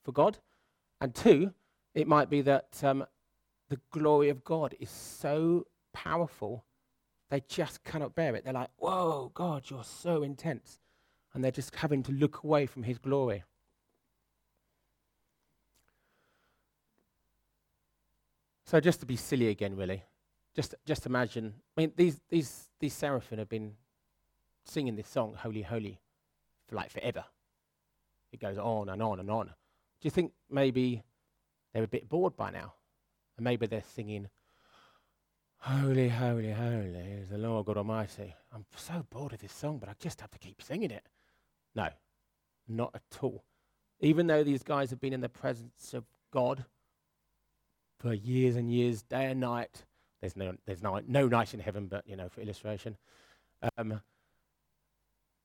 for 0.04 0.12
God, 0.12 0.38
and 1.00 1.14
two, 1.14 1.52
it 1.94 2.06
might 2.06 2.28
be 2.28 2.42
that 2.42 2.82
um, 2.82 3.04
the 3.68 3.78
glory 3.90 4.28
of 4.28 4.44
God 4.44 4.74
is 4.78 4.90
so 4.90 5.66
powerful, 5.92 6.64
they 7.30 7.42
just 7.48 7.82
cannot 7.84 8.14
bear 8.14 8.34
it. 8.34 8.44
They're 8.44 8.52
like, 8.52 8.70
Whoa, 8.76 9.30
God, 9.34 9.64
you're 9.68 9.84
so 9.84 10.22
intense. 10.22 10.78
And 11.34 11.44
they're 11.44 11.50
just 11.50 11.74
having 11.76 12.02
to 12.04 12.12
look 12.12 12.42
away 12.42 12.66
from 12.66 12.84
His 12.84 12.98
glory. 12.98 13.44
So, 18.64 18.80
just 18.80 19.00
to 19.00 19.06
be 19.06 19.16
silly 19.16 19.48
again, 19.48 19.76
really, 19.76 20.02
just, 20.54 20.74
just 20.84 21.06
imagine. 21.06 21.54
I 21.76 21.80
mean, 21.80 21.92
these, 21.94 22.20
these, 22.28 22.68
these 22.80 22.94
seraphim 22.94 23.38
have 23.38 23.48
been 23.48 23.74
singing 24.64 24.96
this 24.96 25.08
song, 25.08 25.36
Holy, 25.38 25.62
Holy, 25.62 26.00
for 26.66 26.74
like 26.74 26.90
forever. 26.90 27.24
It 28.32 28.40
goes 28.40 28.58
on 28.58 28.88
and 28.88 29.00
on 29.00 29.20
and 29.20 29.30
on. 29.30 29.46
Do 29.46 29.52
you 30.02 30.10
think 30.10 30.32
maybe 30.50 31.04
they're 31.72 31.84
a 31.84 31.88
bit 31.88 32.08
bored 32.08 32.36
by 32.36 32.50
now? 32.50 32.74
And 33.36 33.44
maybe 33.44 33.66
they're 33.66 33.84
singing, 33.94 34.28
Holy, 35.58 36.08
holy, 36.08 36.52
holy 36.52 37.12
is 37.20 37.28
the 37.30 37.38
Lord 37.38 37.66
God 37.66 37.76
Almighty. 37.76 38.34
I'm 38.52 38.64
so 38.76 39.04
bored 39.10 39.32
of 39.32 39.40
this 39.40 39.52
song, 39.52 39.78
but 39.78 39.88
I 39.88 39.94
just 39.98 40.20
have 40.20 40.30
to 40.30 40.38
keep 40.38 40.62
singing 40.62 40.90
it. 40.90 41.04
No, 41.74 41.88
not 42.68 42.92
at 42.94 43.22
all. 43.22 43.42
Even 44.00 44.26
though 44.26 44.44
these 44.44 44.62
guys 44.62 44.90
have 44.90 45.00
been 45.00 45.12
in 45.12 45.20
the 45.20 45.28
presence 45.28 45.92
of 45.92 46.04
God 46.30 46.64
for 47.98 48.12
years 48.12 48.56
and 48.56 48.70
years, 48.70 49.02
day 49.02 49.26
and 49.26 49.40
night, 49.40 49.84
there's 50.20 50.36
no, 50.36 50.54
there's 50.66 50.82
no, 50.82 51.00
no 51.06 51.26
night 51.26 51.52
in 51.52 51.60
heaven, 51.60 51.86
but, 51.88 52.06
you 52.06 52.16
know, 52.16 52.28
for 52.28 52.40
illustration, 52.40 52.96
um, 53.76 54.00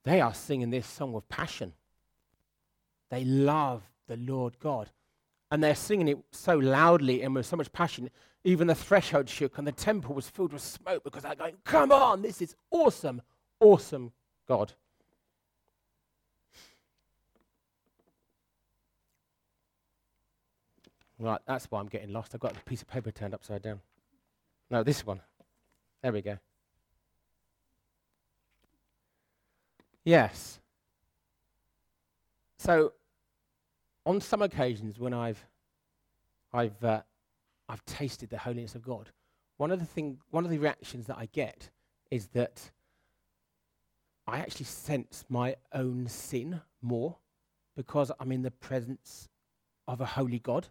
they 0.04 0.22
are 0.22 0.34
singing 0.34 0.70
this 0.70 0.88
song 0.88 1.14
with 1.14 1.28
passion. 1.30 1.74
They 3.10 3.24
love 3.24 3.84
the 4.08 4.18
Lord 4.18 4.60
God. 4.60 4.90
And 5.50 5.64
they're 5.64 5.76
singing 5.76 6.08
it 6.08 6.18
so 6.32 6.58
loudly 6.58 7.24
and 7.24 7.36
with 7.36 7.46
so 7.46 7.58
much 7.58 7.72
passion, 7.74 8.10
even 8.44 8.68
the 8.68 8.76
threshold 8.76 9.30
shook 9.30 9.58
and 9.58 9.68
the 9.68 9.72
temple 9.72 10.16
was 10.16 10.28
filled 10.28 10.54
with 10.54 10.62
smoke 10.62 11.04
because 11.04 11.24
they're 11.24 11.36
going, 11.36 11.56
Come 11.64 11.92
on, 11.92 12.22
this 12.22 12.42
is 12.42 12.56
awesome, 12.72 13.22
awesome 13.60 14.12
God. 14.48 14.74
Right, 21.20 21.40
that's 21.46 21.70
why 21.70 21.80
I'm 21.80 21.88
getting 21.88 22.12
lost. 22.12 22.34
I've 22.34 22.42
got 22.42 22.58
a 22.58 22.60
piece 22.62 22.82
of 22.82 22.88
paper 22.88 23.12
turned 23.12 23.36
upside 23.36 23.62
down. 23.62 23.80
No, 24.72 24.82
this 24.82 25.06
one. 25.06 25.22
There 26.02 26.12
we 26.12 26.24
go. 26.24 26.40
Yes. 30.04 30.60
So 32.58 32.94
on 34.04 34.20
some 34.20 34.42
occasions 34.42 34.98
when 34.98 35.14
I've, 35.14 35.46
I've, 36.52 36.84
uh, 36.84 37.02
I've 37.72 37.86
tasted 37.86 38.30
the 38.30 38.38
holiness 38.38 38.76
of 38.76 38.84
God, 38.84 39.12
one 39.56 39.72
of 39.72 39.80
the 39.80 39.86
thing, 39.86 40.18
one 40.30 40.44
of 40.44 40.52
the 40.52 40.58
reactions 40.58 41.08
that 41.08 41.18
I 41.18 41.30
get 41.32 41.70
is 42.10 42.28
that 42.34 42.72
I 44.28 44.40
actually 44.40 44.66
sense 44.66 45.24
my 45.30 45.56
own 45.74 46.08
sin 46.10 46.60
more 46.82 47.16
because 47.78 48.12
I'm 48.20 48.34
in 48.34 48.42
the 48.42 48.52
presence 48.52 49.30
of 49.88 50.02
a 50.02 50.06
holy 50.06 50.40
God. 50.40 50.68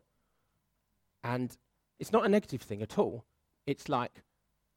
And 1.25 1.57
it's 1.99 2.12
not 2.12 2.26
a 2.26 2.28
negative 2.28 2.61
thing 2.61 2.83
at 2.83 2.99
all. 2.99 3.25
It's 3.66 3.88
like 3.88 4.23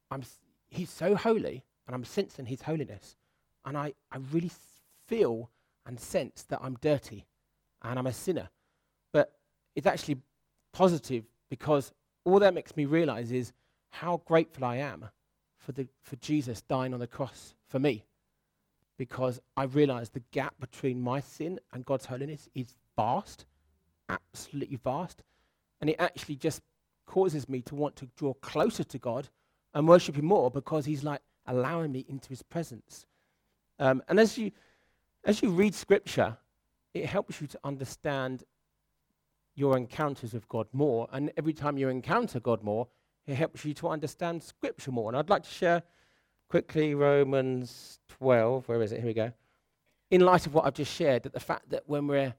I'm, 0.10 0.24
he's 0.70 0.90
so 0.90 1.16
holy 1.16 1.66
and 1.88 1.94
I'm 1.94 2.06
sensing 2.06 2.46
His 2.46 2.62
holiness. 2.62 3.18
And 3.66 3.78
I, 3.78 3.94
I 4.14 4.20
really 4.32 4.52
feel 5.08 5.50
and 5.86 6.00
sense 6.00 6.44
that 6.44 6.60
I'm 6.62 6.78
dirty 6.80 7.26
and 7.82 8.00
I'm 8.00 8.08
a 8.08 8.14
sinner. 8.14 8.50
But 9.12 9.34
it's 9.76 9.88
actually 9.88 10.20
positive 10.72 11.26
because 11.50 11.92
all 12.26 12.40
that 12.40 12.54
makes 12.54 12.76
me 12.76 12.86
realize 12.86 13.32
is 13.32 13.54
how 13.90 14.22
grateful 14.26 14.66
I 14.66 14.78
am 14.78 15.10
for, 15.58 15.72
the, 15.72 15.88
for 16.02 16.16
Jesus 16.18 16.62
dying 16.62 16.94
on 16.94 17.00
the 17.00 17.08
cross 17.08 17.56
for 17.68 17.80
me. 17.80 18.06
Because 18.98 19.40
I 19.58 19.64
realize 19.64 20.10
the 20.10 20.24
gap 20.32 20.56
between 20.60 21.02
my 21.02 21.20
sin 21.20 21.60
and 21.74 21.86
God's 21.86 22.06
holiness 22.06 22.48
is 22.54 22.76
vast, 22.96 23.46
absolutely 24.10 24.78
vast. 24.78 25.24
And 25.82 25.90
it 25.90 25.96
actually 26.00 26.36
just 26.36 26.62
causes 27.06 27.50
me 27.50 27.62
to 27.64 27.76
want 27.76 27.96
to 27.98 28.10
draw 28.18 28.34
closer 28.36 28.84
to 28.84 28.98
God 28.98 29.30
and 29.74 29.88
worship 29.88 30.16
Him 30.16 30.26
more 30.26 30.52
because 30.52 30.86
He's 30.86 31.04
like 31.04 31.22
allowing 31.46 31.92
me 31.92 32.06
into 32.08 32.30
His 32.30 32.44
presence. 32.44 33.06
Um, 33.80 34.04
and 34.08 34.20
as 34.20 34.38
you, 34.38 34.52
as 35.24 35.42
you 35.42 35.50
read 35.50 35.74
Scripture, 35.76 36.38
it 36.94 37.08
helps 37.08 37.42
you 37.42 37.48
to 37.48 37.60
understand 37.64 38.44
your 39.56 39.78
encounters 39.78 40.34
with 40.34 40.48
God 40.50 40.68
more. 40.74 41.08
And 41.12 41.32
every 41.38 41.54
time 41.54 41.78
you 41.78 41.90
encounter 41.90 42.40
God 42.40 42.64
more, 42.64 42.88
it 43.28 43.36
helps 43.36 43.64
you 43.64 43.74
to 43.76 43.90
understand 43.90 44.44
Scripture 44.44 44.92
more. 44.92 45.10
And 45.10 45.18
I'd 45.18 45.30
like 45.30 45.44
to 45.44 45.50
share 45.50 45.84
quickly 46.50 46.94
Romans 46.96 48.00
12. 48.20 48.68
Where 48.68 48.82
is 48.82 48.92
it? 48.92 49.00
Here 49.00 49.08
we 49.08 49.14
go. 49.14 49.32
In 50.12 50.22
light 50.22 50.46
of 50.46 50.54
what 50.54 50.66
I've 50.66 50.74
just 50.74 50.94
shared, 50.94 51.24
that 51.24 51.34
the 51.34 51.40
fact 51.40 51.70
that 51.70 51.84
when 51.88 52.08
we're 52.08 52.34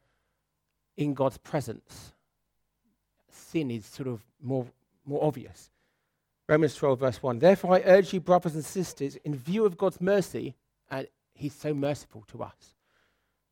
in 0.97 1.15
God's 1.15 1.39
presence, 1.39 2.13
sin 3.29 3.71
is 3.71 3.87
sort 3.87 4.09
of 4.09 4.23
more, 4.41 4.67
more 5.05 5.25
obvious. 5.25 5.71
Romans 6.49 6.75
12, 6.75 7.01
verse 7.01 7.23
1. 7.23 7.39
Therefore, 7.39 7.75
I 7.75 7.83
urge 7.87 8.13
you, 8.13 8.21
brothers 8.21 8.55
and 8.55 8.65
sisters, 8.65 9.17
in 9.17 9.35
view 9.35 9.65
of 9.65 9.79
God's 9.79 10.01
mercy, 10.01 10.55
and 10.91 11.09
He's 11.33 11.55
so 11.55 11.73
merciful 11.75 12.25
to 12.31 12.43
us 12.43 12.75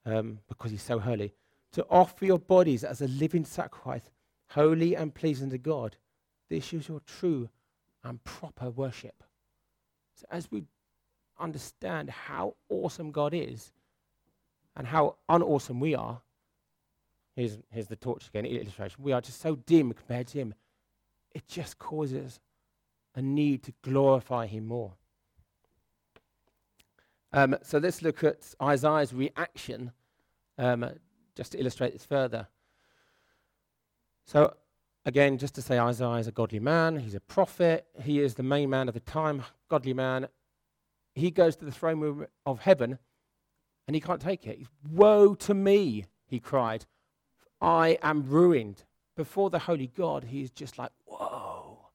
um, 0.04 0.38
because 0.48 0.70
He's 0.70 0.82
so 0.82 0.98
holy, 0.98 1.32
to 1.72 1.86
offer 1.88 2.24
your 2.24 2.38
bodies 2.38 2.84
as 2.84 3.00
a 3.00 3.08
living 3.08 3.44
sacrifice, 3.44 4.10
holy 4.50 4.94
and 4.94 5.14
pleasing 5.14 5.50
to 5.50 5.58
God. 5.58 5.96
This 6.48 6.72
is 6.72 6.88
your 6.88 7.00
true 7.00 7.48
and 8.04 8.22
proper 8.24 8.70
worship. 8.70 9.24
So, 10.16 10.26
as 10.30 10.50
we 10.50 10.64
understand 11.38 12.10
how 12.10 12.54
awesome 12.68 13.10
God 13.10 13.32
is 13.34 13.72
and 14.76 14.86
how 14.86 15.16
unawesome 15.28 15.80
we 15.80 15.94
are, 15.94 16.20
here's, 17.34 17.58
here's 17.70 17.88
the 17.88 17.96
torch 17.96 18.28
again, 18.28 18.44
illustration. 18.44 19.02
We 19.02 19.12
are 19.12 19.20
just 19.20 19.40
so 19.40 19.56
dim 19.56 19.92
compared 19.92 20.28
to 20.28 20.38
Him. 20.38 20.54
It 21.32 21.48
just 21.48 21.78
causes 21.78 22.40
a 23.14 23.22
need 23.22 23.62
to 23.64 23.72
glorify 23.82 24.46
Him 24.46 24.66
more. 24.66 24.92
Um, 27.32 27.56
so 27.62 27.78
let's 27.78 28.02
look 28.02 28.22
at 28.24 28.54
Isaiah's 28.60 29.14
reaction 29.14 29.92
um, 30.58 30.90
just 31.36 31.52
to 31.52 31.58
illustrate 31.58 31.92
this 31.92 32.04
further. 32.04 32.48
So, 34.26 34.54
again, 35.04 35.38
just 35.38 35.54
to 35.56 35.62
say, 35.62 35.78
Isaiah 35.78 36.14
is 36.14 36.26
a 36.26 36.32
godly 36.32 36.60
man, 36.60 36.98
he's 36.98 37.14
a 37.14 37.20
prophet, 37.20 37.86
he 38.02 38.20
is 38.20 38.34
the 38.34 38.42
main 38.42 38.70
man 38.70 38.88
of 38.88 38.94
the 38.94 39.00
time, 39.00 39.42
godly 39.68 39.94
man. 39.94 40.28
He 41.14 41.30
goes 41.30 41.56
to 41.56 41.64
the 41.64 41.72
throne 41.72 42.00
room 42.00 42.26
of 42.46 42.60
heaven 42.60 42.98
and 43.86 43.94
he 43.94 44.00
can't 44.00 44.20
take 44.20 44.46
it. 44.46 44.60
Woe 44.88 45.34
to 45.34 45.54
me, 45.54 46.06
he 46.26 46.40
cried. 46.40 46.86
I 47.60 47.98
am 48.02 48.28
ruined. 48.28 48.84
Before 49.16 49.50
the 49.50 49.58
holy 49.58 49.88
God, 49.88 50.24
he 50.24 50.42
is 50.42 50.50
just 50.50 50.78
like, 50.78 50.90
whoa. 51.04 51.90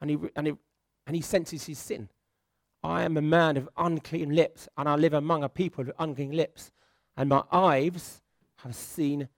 And 0.00 0.10
he, 0.10 0.18
and 0.36 0.46
he, 0.46 0.52
and 1.06 1.16
he 1.16 1.22
senses 1.22 1.64
his 1.64 1.78
sin. 1.78 2.08
I 2.82 3.02
am 3.02 3.16
a 3.16 3.22
man 3.22 3.56
of 3.56 3.68
unclean 3.76 4.34
lips, 4.34 4.68
and 4.76 4.88
I 4.88 4.96
live 4.96 5.14
among 5.14 5.44
a 5.44 5.48
people 5.48 5.82
of 5.82 5.92
unclean 5.98 6.32
lips, 6.32 6.72
and 7.16 7.28
my 7.28 7.42
eyes 7.52 8.21
have 8.62 8.74
seen 8.74 9.28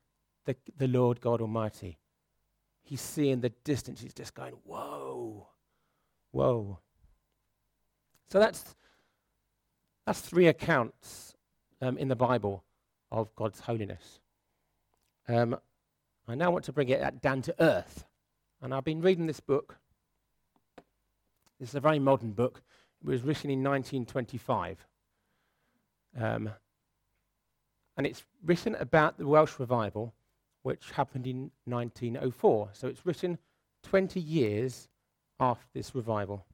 the, 0.45 0.57
the 0.76 0.88
Lord 0.88 1.21
God 1.21 1.40
Almighty. 1.40 1.99
He's 2.82 3.00
seeing 3.00 3.41
the 3.41 3.49
distance. 3.65 4.00
He's 4.00 4.13
just 4.13 4.34
going, 4.34 4.54
whoa, 4.65 5.49
whoa. 6.30 6.78
So 8.28 8.39
that's, 8.39 8.75
that's 10.06 10.21
three 10.21 10.49
accounts 10.49 11.34
um, 11.80 11.97
in 11.97 12.08
the 12.08 12.17
Bible 12.17 12.65
of 13.10 13.34
God's 13.34 13.60
holiness. 13.60 14.21
Um, 15.26 15.56
I 16.28 16.34
now 16.34 16.50
want 16.50 16.65
to 16.67 16.73
bring 16.73 16.91
it 16.91 17.23
down 17.23 17.43
to 17.43 17.54
earth. 17.58 18.04
And 18.60 18.75
I've 18.75 18.84
been 18.84 19.00
reading 19.00 19.26
this 19.26 19.41
book. 19.41 19.78
This 21.58 21.71
is 21.71 21.75
a 21.75 21.80
very 21.80 21.99
modern 21.99 22.32
book. 22.32 22.63
It 23.02 23.08
was 23.08 23.23
written 23.23 23.50
in 23.50 23.63
1925. 23.63 24.87
Um, 26.21 26.50
and 27.97 28.07
it's 28.07 28.25
written 28.45 28.75
about 28.76 29.19
the 29.19 29.26
Welsh 29.26 29.59
revival, 29.59 30.15
which 30.63 30.91
happened 30.93 31.26
in 31.26 31.50
1904. 31.65 32.71
So 32.73 32.89
it's 32.89 33.04
written 33.07 33.39
20 33.85 34.21
years 34.21 34.89
after 35.39 35.67
this 35.75 35.95
revival. 35.95 36.45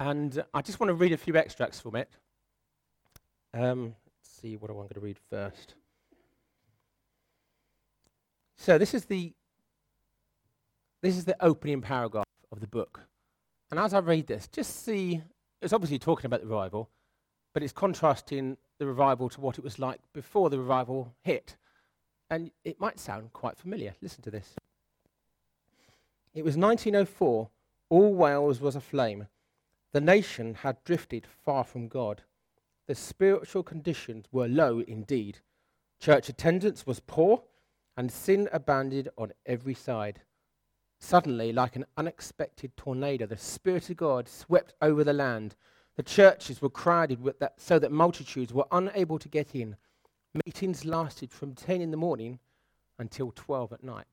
And 0.00 0.42
I 0.52 0.62
just 0.62 0.80
want 0.80 0.88
to 0.88 0.94
read 0.94 1.12
a 1.12 1.16
few 1.16 1.36
extracts 1.36 1.80
from 1.80 1.94
it. 1.94 2.08
Um, 3.54 3.94
let's 4.18 4.40
see 4.40 4.56
what 4.56 4.70
I'm 4.70 4.76
going 4.76 4.88
to 4.88 5.00
read 5.00 5.18
first. 5.30 5.74
So 8.56 8.78
this 8.78 8.94
is 8.94 9.04
the 9.04 9.32
this 11.02 11.16
is 11.16 11.24
the 11.24 11.36
opening 11.44 11.80
paragraph 11.80 12.24
of 12.50 12.60
the 12.60 12.66
book. 12.66 13.00
And 13.70 13.80
as 13.80 13.92
I 13.92 13.98
read 13.98 14.28
this, 14.28 14.46
just 14.46 14.84
see 14.84 15.22
it's 15.62 15.72
obviously 15.72 15.98
talking 15.98 16.26
about 16.26 16.40
the 16.40 16.46
revival, 16.46 16.90
but 17.54 17.62
it's 17.62 17.72
contrasting 17.72 18.56
the 18.78 18.86
revival 18.86 19.28
to 19.30 19.40
what 19.40 19.58
it 19.58 19.64
was 19.64 19.78
like 19.78 20.00
before 20.12 20.50
the 20.50 20.58
revival 20.58 21.14
hit. 21.22 21.56
And 22.28 22.50
it 22.64 22.80
might 22.80 22.98
sound 22.98 23.32
quite 23.32 23.56
familiar. 23.56 23.94
Listen 24.02 24.22
to 24.22 24.30
this. 24.30 24.54
It 26.34 26.44
was 26.44 26.56
1904. 26.56 27.48
All 27.90 28.14
Wales 28.14 28.60
was 28.60 28.74
aflame. 28.74 29.28
The 29.92 30.00
nation 30.00 30.54
had 30.54 30.82
drifted 30.84 31.26
far 31.44 31.62
from 31.62 31.88
God. 31.88 32.22
The 32.86 32.94
spiritual 32.94 33.62
conditions 33.62 34.26
were 34.32 34.48
low 34.48 34.80
indeed. 34.80 35.38
Church 36.00 36.28
attendance 36.28 36.86
was 36.86 37.00
poor, 37.00 37.42
and 37.96 38.10
sin 38.10 38.48
abounded 38.52 39.10
on 39.18 39.32
every 39.44 39.74
side. 39.74 40.22
Suddenly, 41.02 41.52
like 41.52 41.74
an 41.74 41.84
unexpected 41.96 42.76
tornado, 42.76 43.26
the 43.26 43.36
Spirit 43.36 43.90
of 43.90 43.96
God 43.96 44.28
swept 44.28 44.72
over 44.80 45.02
the 45.02 45.12
land. 45.12 45.56
The 45.96 46.04
churches 46.04 46.62
were 46.62 46.70
crowded 46.70 47.18
that, 47.40 47.60
so 47.60 47.80
that 47.80 47.90
multitudes 47.90 48.52
were 48.52 48.66
unable 48.70 49.18
to 49.18 49.28
get 49.28 49.52
in. 49.52 49.74
Meetings 50.46 50.84
lasted 50.84 51.32
from 51.32 51.56
10 51.56 51.80
in 51.80 51.90
the 51.90 51.96
morning 51.96 52.38
until 53.00 53.32
12 53.32 53.72
at 53.72 53.82
night. 53.82 54.06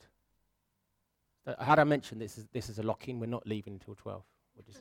Uh, 1.45 1.63
had 1.63 1.77
I 1.77 1.83
mentioned 1.83 2.21
this 2.21 2.39
is, 2.39 2.47
this 2.51 2.69
is 2.69 2.79
a 2.79 2.83
lock 2.83 3.07
in? 3.07 3.19
We're 3.19 3.27
not 3.27 3.45
leaving 3.45 3.73
until 3.73 3.93
12. 3.93 4.23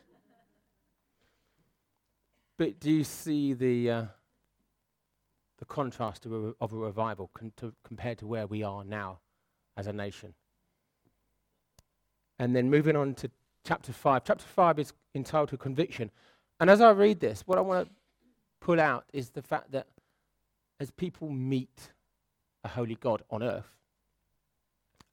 but 2.57 2.81
do 2.81 2.91
you 2.91 3.05
see 3.05 3.53
the, 3.53 3.91
uh, 3.91 4.05
the 5.59 5.67
contrast 5.67 6.25
of 6.25 6.33
a, 6.33 6.55
of 6.59 6.73
a 6.73 6.77
revival 6.77 7.31
con- 7.35 7.53
to, 7.59 7.75
compared 7.85 8.17
to 8.19 8.27
where 8.27 8.47
we 8.47 8.63
are 8.63 8.83
now 8.83 9.19
as 9.77 9.87
a 9.87 9.93
nation? 9.93 10.33
And 12.39 12.55
then 12.55 12.71
moving 12.71 12.97
on 12.97 13.15
to 13.15 13.31
chapter 13.67 13.93
5. 13.93 14.25
Chapter 14.25 14.45
5 14.45 14.79
is 14.79 14.93
entitled 15.15 15.61
Conviction. 15.61 16.11
And 16.61 16.71
as 16.71 16.81
I 16.81 16.91
read 16.91 17.21
this, 17.21 17.43
what 17.47 17.59
I 17.59 17.61
want 17.61 17.89
to 17.89 17.95
pull 18.61 18.81
out 18.81 19.05
is 19.13 19.31
the 19.31 19.43
fact 19.43 19.73
that 19.73 19.87
as 20.81 20.91
people 20.91 21.29
meet 21.29 21.93
a 22.65 22.69
holy 22.69 22.97
God 22.97 23.23
on 23.31 23.43
earth, 23.43 23.71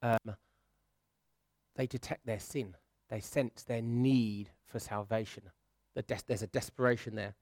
um, 0.02 0.36
they 1.76 1.86
detect 1.86 2.26
their 2.26 2.40
sin. 2.40 2.74
They 3.08 3.20
sense 3.20 3.62
their 3.62 3.82
need 3.82 4.50
for 4.66 4.78
salvation. 4.78 5.44
The 5.94 6.02
des- 6.02 6.18
there's 6.26 6.42
a 6.42 6.48
desperation 6.48 7.14
there. 7.14 7.34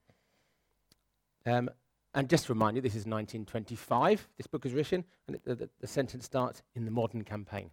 Um, 1.47 1.71
and 2.15 2.29
just 2.29 2.47
to 2.47 2.53
remind 2.53 2.77
you, 2.77 2.83
this 2.83 2.93
is 2.93 3.07
1925. 3.07 4.29
This 4.37 4.47
book 4.47 4.65
is 4.65 4.73
written, 4.73 5.05
and 5.27 5.37
it, 5.37 5.45
the, 5.45 5.69
the 5.81 5.87
sentence 5.87 6.25
starts 6.25 6.63
in 6.75 6.85
the 6.85 6.91
modern 6.91 7.25
campaign. 7.25 7.71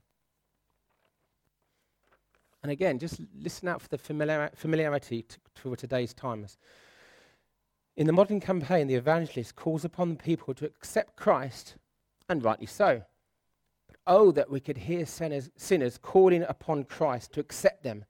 And 2.64 2.72
again, 2.72 3.00
just 3.00 3.20
listen 3.36 3.68
out 3.68 3.82
for 3.82 3.88
the 3.88 3.98
familiar 3.98 4.52
familiarity 4.56 5.24
to, 5.24 5.38
for 5.56 5.76
today's 5.76 6.14
times. 6.14 6.58
In 7.98 8.08
the 8.08 8.14
modern 8.14 8.40
campaign, 8.40 8.88
the 8.88 8.96
evangelist 8.96 9.56
calls 9.56 9.84
upon 9.84 10.10
the 10.10 10.24
people 10.24 10.54
to 10.56 10.66
accept 10.66 11.18
Christ, 11.18 11.76
and 12.30 12.44
rightly 12.44 12.68
so. 12.68 13.02
But 13.88 13.98
oh, 14.08 14.32
that 14.32 14.50
we 14.50 14.60
could 14.60 14.78
hear 14.78 15.06
sinners, 15.06 15.50
sinners 15.58 15.98
calling 15.98 16.44
upon 16.44 16.86
Christ 16.86 17.34
to 17.34 17.40
accept 17.40 17.84
them. 17.84 18.06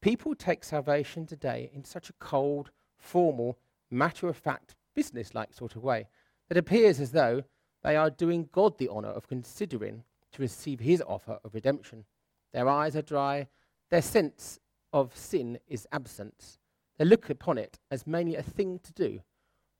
People 0.00 0.34
take 0.34 0.64
salvation 0.64 1.26
today 1.26 1.70
in 1.74 1.84
such 1.84 2.08
a 2.08 2.14
cold, 2.14 2.70
formal, 2.96 3.58
matter 3.90 4.28
of 4.28 4.36
fact, 4.36 4.76
business 4.94 5.34
like 5.34 5.52
sort 5.52 5.76
of 5.76 5.82
way 5.82 6.08
that 6.48 6.58
appears 6.58 7.00
as 7.00 7.12
though 7.12 7.42
they 7.82 7.96
are 7.96 8.10
doing 8.10 8.48
God 8.52 8.78
the 8.78 8.88
honor 8.88 9.08
of 9.08 9.28
considering 9.28 10.04
to 10.32 10.42
receive 10.42 10.80
his 10.80 11.02
offer 11.06 11.38
of 11.44 11.54
redemption. 11.54 12.04
Their 12.52 12.68
eyes 12.68 12.96
are 12.96 13.02
dry, 13.02 13.48
their 13.90 14.02
sense 14.02 14.58
of 14.92 15.16
sin 15.16 15.58
is 15.66 15.86
absent. 15.92 16.58
They 16.98 17.04
look 17.04 17.30
upon 17.30 17.58
it 17.58 17.78
as 17.90 18.06
mainly 18.06 18.36
a 18.36 18.42
thing 18.42 18.80
to 18.80 18.92
do. 18.92 19.20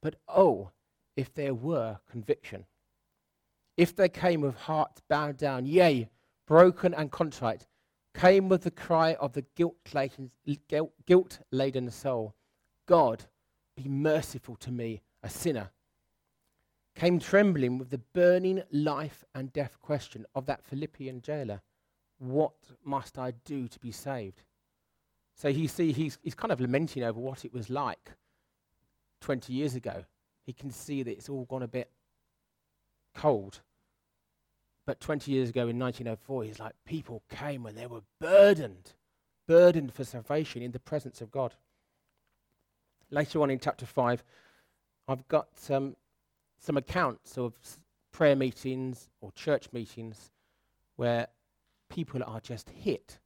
But 0.03 0.17
oh, 0.29 0.71
if 1.17 1.35
there 1.35 1.55
were 1.55 1.99
conviction. 2.09 2.65
If 3.77 3.95
they 3.95 4.09
came 4.09 4.41
with 4.41 4.57
hearts 4.57 5.03
bowed 5.09 5.37
down, 5.37 5.67
yea, 5.67 6.09
broken 6.47 6.95
and 6.95 7.11
contrite, 7.11 7.67
came 8.15 8.49
with 8.49 8.63
the 8.63 8.71
cry 8.71 9.15
of 9.15 9.33
the 9.33 9.45
guilt-laden, 9.57 10.31
guilt-laden 11.07 11.91
soul, 11.91 12.35
God, 12.87 13.25
be 13.77 13.89
merciful 13.89 14.57
to 14.57 14.73
me, 14.73 15.03
a 15.23 15.29
sinner. 15.29 15.71
Came 16.95 17.21
trembling 17.21 17.79
with 17.79 17.91
the 17.91 17.99
burning 17.99 18.63
life 18.73 19.25
and 19.35 19.53
death 19.53 19.79
question 19.81 20.27
of 20.35 20.47
that 20.47 20.65
Philippian 20.65 21.21
jailer. 21.21 21.63
What 22.19 22.53
must 22.85 23.19
I 23.19 23.33
do 23.45 23.69
to 23.69 23.79
be 23.79 23.93
saved? 23.93 24.43
So 25.35 25.49
you 25.49 25.69
see, 25.69 25.93
he's, 25.93 26.19
he's 26.23 26.35
kind 26.35 26.51
of 26.51 26.61
lamenting 26.61 27.05
over 27.05 27.21
what 27.21 27.45
it 27.45 27.53
was 27.53 27.71
like 27.71 28.13
20 29.21 29.53
years 29.53 29.75
ago. 29.75 30.05
He 30.45 30.53
can 30.53 30.71
see 30.71 31.03
that 31.03 31.13
it's 31.13 31.29
all 31.29 31.45
gone 31.45 31.63
a 31.63 31.69
bit 31.69 31.91
cold. 33.15 33.61
But 34.87 35.01
20 35.01 35.31
years 35.31 35.51
ago 35.51 35.69
in 35.69 35.79
1904, 35.79 36.45
he's 36.45 36.59
like, 36.59 36.73
people 36.87 37.23
came 37.29 37.67
and 37.67 37.77
they 37.77 37.87
were 37.87 38.01
burdened, 38.21 38.95
burdened 39.47 39.93
for 39.93 40.03
salvation 40.03 40.63
in 40.63 40.73
the 40.73 40.81
presence 40.81 41.21
of 41.21 41.31
God. 41.31 41.55
Later 43.11 43.43
on 43.43 43.51
in 43.51 43.59
chapter 43.59 43.87
5, 43.87 44.25
I've 45.07 45.29
got 45.29 45.49
um, 45.71 45.95
some 46.59 46.77
accounts 46.77 47.39
of 47.39 47.55
prayer 48.13 48.35
meetings 48.35 49.09
or 49.21 49.31
church 49.33 49.69
meetings 49.73 50.31
where 50.97 51.29
people 51.89 52.23
are 52.25 52.41
just 52.41 52.71
hit 52.71 53.19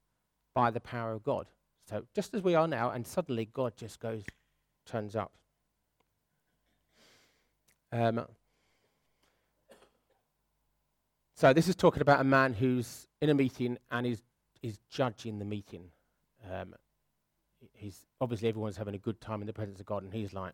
by 0.55 0.71
the 0.71 0.81
power 0.81 1.13
of 1.13 1.23
God. 1.23 1.47
So 1.89 2.05
just 2.15 2.35
as 2.35 2.43
we 2.43 2.55
are 2.55 2.69
now, 2.69 2.91
and 2.91 3.07
suddenly 3.07 3.49
God 3.53 3.77
just 3.77 4.01
goes, 4.01 4.23
turns 4.87 5.17
up. 5.17 5.33
Um, 7.91 8.25
so 11.37 11.53
this 11.53 11.69
is 11.69 11.77
talking 11.77 12.03
about 12.03 12.21
a 12.21 12.25
man 12.25 12.55
who's 12.55 13.07
in 13.21 13.29
a 13.29 13.35
meeting 13.35 13.79
and 13.91 14.07
is 14.07 14.23
is 14.63 14.79
judging 14.89 15.39
the 15.41 15.45
meeting. 15.45 15.91
Um, 16.51 16.75
he's 17.75 18.07
obviously 18.21 18.49
everyone's 18.49 18.77
having 18.77 18.95
a 18.95 18.99
good 18.99 19.21
time 19.21 19.41
in 19.41 19.47
the 19.47 19.53
presence 19.53 19.81
of 19.81 19.87
God, 19.87 20.05
and 20.05 20.15
he's 20.15 20.33
like, 20.33 20.53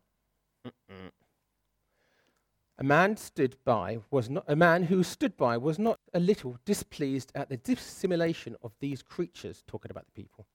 Mm-mm. 0.66 1.11
A 2.79 2.85
man 2.85 3.16
stood 3.16 3.57
by 3.64 3.99
was 4.11 4.31
not 4.31 4.44
a 4.49 4.57
man 4.57 4.85
who 4.85 5.03
stood 5.03 5.37
by 5.37 5.57
was 5.57 5.79
not 5.79 5.98
a 6.14 6.21
little 6.21 6.59
displeased 6.64 7.33
at 7.35 7.49
the 7.49 7.57
dissimulation 7.57 8.57
of 8.62 8.73
these 8.81 9.03
creatures, 9.03 9.62
talking 9.66 9.90
about 9.90 10.07
the 10.07 10.23
people, 10.23 10.47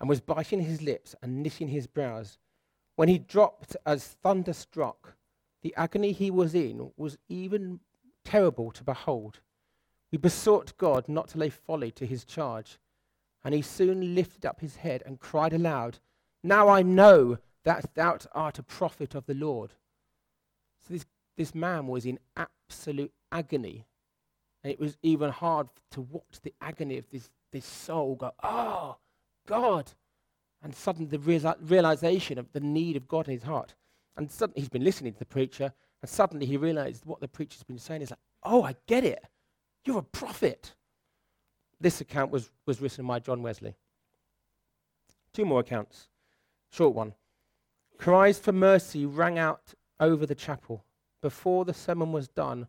and 0.00 0.08
was 0.08 0.20
biting 0.20 0.60
his 0.60 0.82
lips 0.82 1.14
and 1.22 1.42
knitting 1.42 1.68
his 1.68 1.86
brows. 1.86 2.38
When 2.96 3.08
he 3.08 3.18
dropped 3.18 3.76
as 3.84 4.16
thunder 4.22 4.52
struck, 4.52 5.16
the 5.62 5.74
agony 5.76 6.12
he 6.12 6.30
was 6.30 6.54
in 6.54 6.90
was 6.96 7.18
even 7.28 7.80
terrible 8.24 8.70
to 8.72 8.84
behold. 8.84 9.40
He 10.10 10.16
besought 10.16 10.78
God 10.78 11.08
not 11.08 11.28
to 11.28 11.38
lay 11.38 11.50
folly 11.50 11.90
to 11.92 12.06
his 12.06 12.24
charge, 12.24 12.78
and 13.44 13.54
he 13.54 13.62
soon 13.62 14.14
lifted 14.14 14.46
up 14.46 14.60
his 14.60 14.76
head 14.76 15.02
and 15.04 15.20
cried 15.20 15.52
aloud, 15.52 15.98
Now 16.42 16.68
I 16.68 16.82
know 16.82 17.38
that 17.64 17.94
thou 17.94 18.18
art 18.32 18.58
a 18.58 18.62
prophet 18.62 19.14
of 19.14 19.26
the 19.26 19.34
Lord. 19.34 19.72
So 20.80 20.94
this 20.94 21.06
this 21.36 21.54
man 21.54 21.86
was 21.86 22.06
in 22.06 22.18
absolute 22.36 23.12
agony. 23.30 23.84
And 24.66 24.72
it 24.72 24.80
was 24.80 24.98
even 25.04 25.30
hard 25.30 25.68
to 25.92 26.00
watch 26.00 26.40
the 26.42 26.52
agony 26.60 26.98
of 26.98 27.08
this, 27.08 27.30
this 27.52 27.64
soul 27.64 28.16
go, 28.16 28.32
oh, 28.42 28.96
God. 29.46 29.92
And 30.60 30.74
suddenly 30.74 31.06
the 31.06 31.18
reali- 31.18 31.54
realization 31.60 32.36
of 32.36 32.50
the 32.50 32.58
need 32.58 32.96
of 32.96 33.06
God 33.06 33.28
in 33.28 33.34
his 33.34 33.44
heart. 33.44 33.76
And 34.16 34.28
suddenly 34.28 34.62
he's 34.62 34.68
been 34.68 34.82
listening 34.82 35.12
to 35.12 35.20
the 35.20 35.24
preacher, 35.24 35.72
and 36.02 36.10
suddenly 36.10 36.46
he 36.46 36.56
realized 36.56 37.06
what 37.06 37.20
the 37.20 37.28
preacher's 37.28 37.62
been 37.62 37.78
saying 37.78 38.02
is 38.02 38.10
like, 38.10 38.18
oh, 38.42 38.64
I 38.64 38.74
get 38.88 39.04
it. 39.04 39.22
You're 39.84 39.98
a 39.98 40.02
prophet. 40.02 40.74
This 41.80 42.00
account 42.00 42.32
was, 42.32 42.50
was 42.66 42.80
written 42.80 43.06
by 43.06 43.20
John 43.20 43.42
Wesley. 43.42 43.76
Two 45.32 45.44
more 45.44 45.60
accounts. 45.60 46.08
Short 46.72 46.92
one. 46.92 47.14
Cries 47.98 48.40
for 48.40 48.50
mercy 48.50 49.06
rang 49.06 49.38
out 49.38 49.74
over 50.00 50.26
the 50.26 50.34
chapel 50.34 50.82
before 51.22 51.64
the 51.64 51.72
sermon 51.72 52.10
was 52.10 52.26
done, 52.26 52.66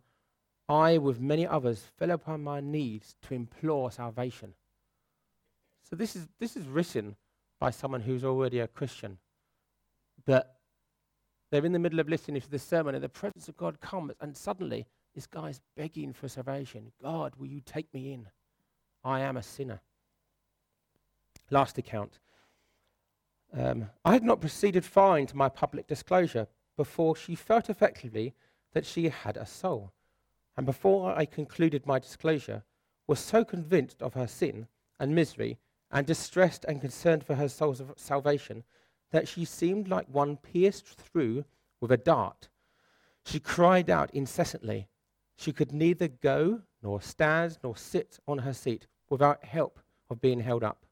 I, 0.68 0.98
with 0.98 1.20
many 1.20 1.46
others, 1.46 1.82
fell 1.96 2.10
upon 2.10 2.44
my 2.44 2.60
knees 2.60 3.16
to 3.22 3.34
implore 3.34 3.90
salvation. 3.90 4.54
So 5.88 5.96
this 5.96 6.14
is, 6.14 6.28
this 6.38 6.56
is 6.56 6.66
written 6.66 7.16
by 7.58 7.70
someone 7.70 8.02
who's 8.02 8.24
already 8.24 8.60
a 8.60 8.68
Christian. 8.68 9.18
But 10.26 10.56
they're 11.50 11.64
in 11.64 11.72
the 11.72 11.78
middle 11.78 12.00
of 12.00 12.08
listening 12.08 12.40
to 12.42 12.50
the 12.50 12.58
sermon, 12.58 12.94
and 12.94 13.02
the 13.02 13.08
presence 13.08 13.48
of 13.48 13.56
God 13.56 13.80
comes, 13.80 14.12
and 14.20 14.36
suddenly 14.36 14.86
this 15.14 15.26
guy's 15.26 15.60
begging 15.76 16.12
for 16.12 16.28
salvation. 16.28 16.92
God, 17.02 17.34
will 17.36 17.46
you 17.46 17.60
take 17.60 17.92
me 17.94 18.12
in? 18.12 18.28
I 19.02 19.20
am 19.20 19.36
a 19.36 19.42
sinner. 19.42 19.80
Last 21.50 21.78
account. 21.78 22.18
Um, 23.56 23.88
I 24.04 24.12
had 24.12 24.22
not 24.22 24.42
proceeded 24.42 24.84
far 24.84 25.18
into 25.18 25.36
my 25.36 25.48
public 25.48 25.86
disclosure 25.86 26.46
before 26.76 27.16
she 27.16 27.34
felt 27.34 27.70
effectively 27.70 28.34
that 28.74 28.84
she 28.84 29.08
had 29.08 29.38
a 29.38 29.46
soul. 29.46 29.92
And 30.58 30.66
before 30.66 31.16
I 31.16 31.24
concluded 31.24 31.86
my 31.86 32.00
disclosure, 32.00 32.64
was 33.06 33.20
so 33.20 33.44
convinced 33.44 34.02
of 34.02 34.14
her 34.14 34.26
sin 34.26 34.66
and 34.98 35.14
misery, 35.14 35.60
and 35.92 36.04
distressed 36.04 36.64
and 36.66 36.80
concerned 36.80 37.22
for 37.22 37.36
her 37.36 37.48
soul's 37.48 37.80
salvation, 37.94 38.64
that 39.12 39.28
she 39.28 39.44
seemed 39.44 39.86
like 39.86 40.08
one 40.08 40.36
pierced 40.36 40.84
through 40.84 41.44
with 41.80 41.92
a 41.92 41.96
dart. 41.96 42.48
She 43.24 43.38
cried 43.38 43.88
out 43.88 44.12
incessantly. 44.12 44.88
She 45.36 45.52
could 45.52 45.72
neither 45.72 46.08
go, 46.08 46.62
nor 46.82 47.00
stand, 47.00 47.58
nor 47.62 47.76
sit 47.76 48.18
on 48.26 48.38
her 48.38 48.52
seat 48.52 48.88
without 49.08 49.44
help 49.44 49.78
of 50.10 50.20
being 50.20 50.40
held 50.40 50.64
up. 50.64 50.84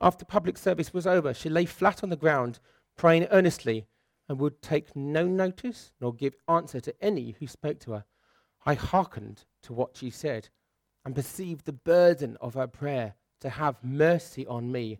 After 0.00 0.24
public 0.24 0.56
service 0.56 0.94
was 0.94 1.06
over, 1.06 1.34
she 1.34 1.50
lay 1.50 1.66
flat 1.66 2.02
on 2.02 2.08
the 2.08 2.16
ground, 2.16 2.60
praying 2.96 3.26
earnestly 3.30 3.86
and 4.26 4.40
would 4.40 4.62
take 4.62 4.96
no 4.96 5.26
notice 5.26 5.92
nor 6.00 6.14
give 6.14 6.34
answer 6.48 6.80
to 6.80 6.94
any 7.04 7.36
who 7.38 7.46
spoke 7.46 7.78
to 7.80 7.92
her. 7.92 8.04
I 8.64 8.74
hearkened 8.74 9.44
to 9.62 9.72
what 9.72 9.96
she 9.96 10.10
said 10.10 10.48
and 11.04 11.14
perceived 11.14 11.64
the 11.64 11.72
burden 11.72 12.36
of 12.40 12.54
her 12.54 12.66
prayer 12.66 13.14
to 13.40 13.48
have 13.48 13.82
mercy 13.82 14.46
on 14.46 14.70
me 14.70 14.98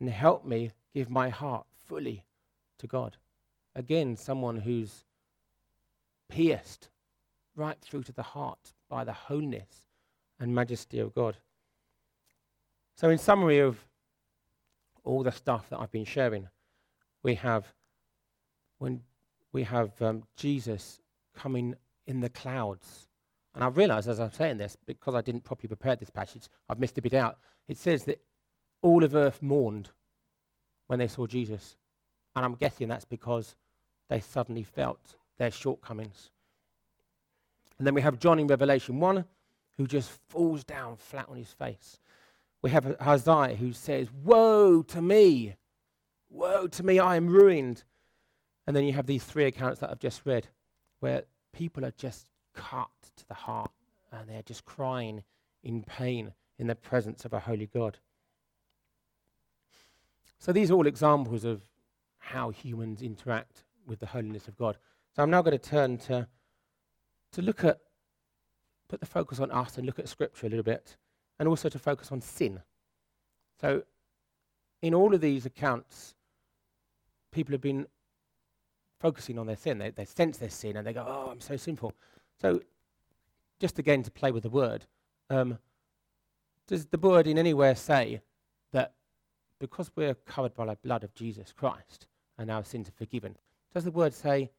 and 0.00 0.08
help 0.08 0.44
me 0.44 0.70
give 0.94 1.10
my 1.10 1.28
heart 1.28 1.66
fully 1.86 2.24
to 2.78 2.86
God. 2.86 3.16
Again, 3.74 4.16
someone 4.16 4.58
who's 4.58 5.04
pierced 6.28 6.88
right 7.56 7.78
through 7.80 8.04
to 8.04 8.12
the 8.12 8.22
heart 8.22 8.72
by 8.88 9.04
the 9.04 9.12
holiness 9.12 9.86
and 10.40 10.54
majesty 10.54 10.98
of 10.98 11.14
God. 11.14 11.36
So, 12.96 13.10
in 13.10 13.18
summary 13.18 13.58
of 13.58 13.78
all 15.02 15.22
the 15.22 15.32
stuff 15.32 15.68
that 15.70 15.78
I've 15.78 15.90
been 15.90 16.04
sharing, 16.04 16.48
we 17.22 17.34
have 17.36 17.66
when 18.78 19.02
we 19.52 19.62
have 19.64 20.00
um, 20.02 20.24
Jesus 20.36 21.00
coming 21.36 21.74
in 22.06 22.20
the 22.20 22.28
clouds. 22.28 23.08
And 23.54 23.62
I 23.62 23.68
realize 23.68 24.08
as 24.08 24.20
I'm 24.20 24.32
saying 24.32 24.58
this, 24.58 24.76
because 24.86 25.14
I 25.14 25.22
didn't 25.22 25.44
properly 25.44 25.68
prepare 25.68 25.96
this 25.96 26.10
passage, 26.10 26.48
I've 26.68 26.80
missed 26.80 26.98
a 26.98 27.02
bit 27.02 27.14
out. 27.14 27.38
It 27.68 27.78
says 27.78 28.04
that 28.04 28.20
all 28.82 29.04
of 29.04 29.14
earth 29.14 29.42
mourned 29.42 29.90
when 30.88 30.98
they 30.98 31.08
saw 31.08 31.26
Jesus. 31.26 31.76
And 32.34 32.44
I'm 32.44 32.54
guessing 32.54 32.88
that's 32.88 33.04
because 33.04 33.54
they 34.08 34.20
suddenly 34.20 34.64
felt 34.64 35.16
their 35.38 35.50
shortcomings. 35.50 36.30
And 37.78 37.86
then 37.86 37.94
we 37.94 38.02
have 38.02 38.18
John 38.18 38.38
in 38.38 38.46
Revelation 38.46 39.00
1 39.00 39.24
who 39.76 39.86
just 39.86 40.10
falls 40.28 40.64
down 40.64 40.96
flat 40.96 41.28
on 41.28 41.36
his 41.36 41.52
face. 41.52 41.98
We 42.62 42.70
have 42.70 42.96
Isaiah 43.00 43.56
who 43.56 43.72
says, 43.72 44.08
Woe 44.22 44.82
to 44.82 45.02
me! 45.02 45.56
Woe 46.30 46.66
to 46.66 46.82
me, 46.82 46.98
I 46.98 47.16
am 47.16 47.28
ruined. 47.28 47.84
And 48.66 48.74
then 48.74 48.84
you 48.84 48.92
have 48.94 49.06
these 49.06 49.24
three 49.24 49.44
accounts 49.44 49.80
that 49.80 49.90
I've 49.90 49.98
just 49.98 50.22
read 50.24 50.48
where 51.00 51.24
people 51.54 51.84
are 51.84 51.94
just 51.96 52.26
cut 52.54 52.90
to 53.16 53.26
the 53.28 53.34
heart 53.34 53.70
and 54.12 54.28
they're 54.28 54.42
just 54.42 54.64
crying 54.64 55.22
in 55.62 55.82
pain 55.82 56.32
in 56.58 56.66
the 56.66 56.74
presence 56.74 57.24
of 57.24 57.32
a 57.32 57.40
holy 57.40 57.66
God. 57.66 57.98
So 60.38 60.52
these 60.52 60.70
are 60.70 60.74
all 60.74 60.86
examples 60.86 61.44
of 61.44 61.62
how 62.18 62.50
humans 62.50 63.02
interact 63.02 63.64
with 63.86 64.00
the 64.00 64.06
holiness 64.06 64.46
of 64.48 64.56
God. 64.56 64.76
So 65.14 65.22
I'm 65.22 65.30
now 65.30 65.42
going 65.42 65.58
to 65.58 65.70
turn 65.70 65.98
to, 65.98 66.26
to 67.32 67.42
look 67.42 67.64
at, 67.64 67.78
put 68.88 69.00
the 69.00 69.06
focus 69.06 69.40
on 69.40 69.50
us 69.50 69.78
and 69.78 69.86
look 69.86 69.98
at 69.98 70.08
Scripture 70.08 70.46
a 70.46 70.50
little 70.50 70.64
bit, 70.64 70.96
and 71.38 71.48
also 71.48 71.68
to 71.68 71.78
focus 71.78 72.12
on 72.12 72.20
sin. 72.20 72.60
So 73.60 73.84
in 74.82 74.94
all 74.94 75.14
of 75.14 75.20
these 75.20 75.46
accounts, 75.46 76.14
people 77.32 77.52
have 77.52 77.60
been 77.60 77.86
focusing 79.04 79.38
on 79.38 79.46
their 79.46 79.56
sin. 79.56 79.76
They, 79.76 79.90
they 79.90 80.06
sense 80.06 80.38
their 80.38 80.48
sin 80.48 80.78
and 80.78 80.86
they 80.86 80.94
go, 80.94 81.04
oh, 81.06 81.30
I'm 81.30 81.40
so 81.42 81.58
sinful. 81.58 81.92
So, 82.40 82.62
just 83.60 83.78
again 83.78 84.02
to 84.02 84.10
play 84.10 84.32
with 84.32 84.44
the 84.44 84.48
word, 84.48 84.86
um, 85.28 85.58
does 86.66 86.86
the 86.86 86.96
word 86.96 87.26
in 87.26 87.36
anywhere 87.36 87.74
say 87.74 88.22
that 88.72 88.94
because 89.60 89.90
we're 89.94 90.14
covered 90.14 90.54
by 90.54 90.64
the 90.64 90.76
blood 90.76 91.04
of 91.04 91.14
Jesus 91.14 91.52
Christ 91.52 92.06
and 92.38 92.50
our 92.50 92.64
sins 92.64 92.88
are 92.88 92.92
forgiven, 92.92 93.36
does 93.74 93.84
the 93.84 93.90
word 93.90 94.14
say, 94.14 94.50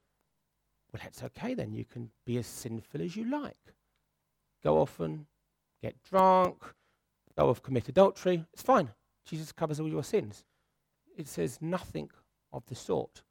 well, 0.93 1.01
that's 1.03 1.23
okay 1.23 1.55
then, 1.55 1.73
you 1.73 1.83
can 1.83 2.11
be 2.23 2.37
as 2.37 2.45
sinful 2.45 3.01
as 3.01 3.15
you 3.15 3.25
like? 3.27 3.73
Go 4.63 4.79
off 4.79 4.99
and 4.99 5.25
get 5.81 5.95
drunk, 6.03 6.63
go 7.35 7.49
off 7.49 7.63
commit 7.63 7.89
adultery, 7.89 8.45
it's 8.53 8.61
fine. 8.61 8.89
Jesus 9.25 9.51
covers 9.51 9.79
all 9.79 9.89
your 9.89 10.03
sins. 10.03 10.43
It 11.17 11.27
says 11.27 11.57
nothing 11.61 12.11
of 12.53 12.63
the 12.67 12.75
sort. 12.75 13.23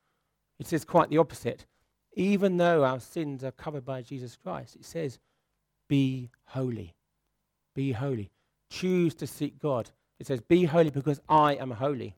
It 0.59 0.67
says 0.67 0.85
quite 0.85 1.11
the 1.11 1.19
opposite. 1.19 1.67
Even 2.14 2.57
though 2.57 2.85
our 2.85 3.01
sins 3.01 3.43
are 3.43 3.51
covered 3.51 3.85
by 3.85 4.03
Jesus 4.03 4.37
Christ, 4.37 4.77
it 4.77 4.85
says, 4.85 5.19
be 5.88 6.31
holy. 6.47 6.95
Be 7.75 7.93
holy. 7.93 8.31
Choose 8.71 9.14
to 9.17 9.27
seek 9.27 9.59
God. 9.59 9.90
It 10.19 10.27
says, 10.27 10.40
Be 10.40 10.64
holy 10.64 10.90
because 10.90 11.21
I 11.29 11.55
am 11.55 11.73
holy. 11.73 12.17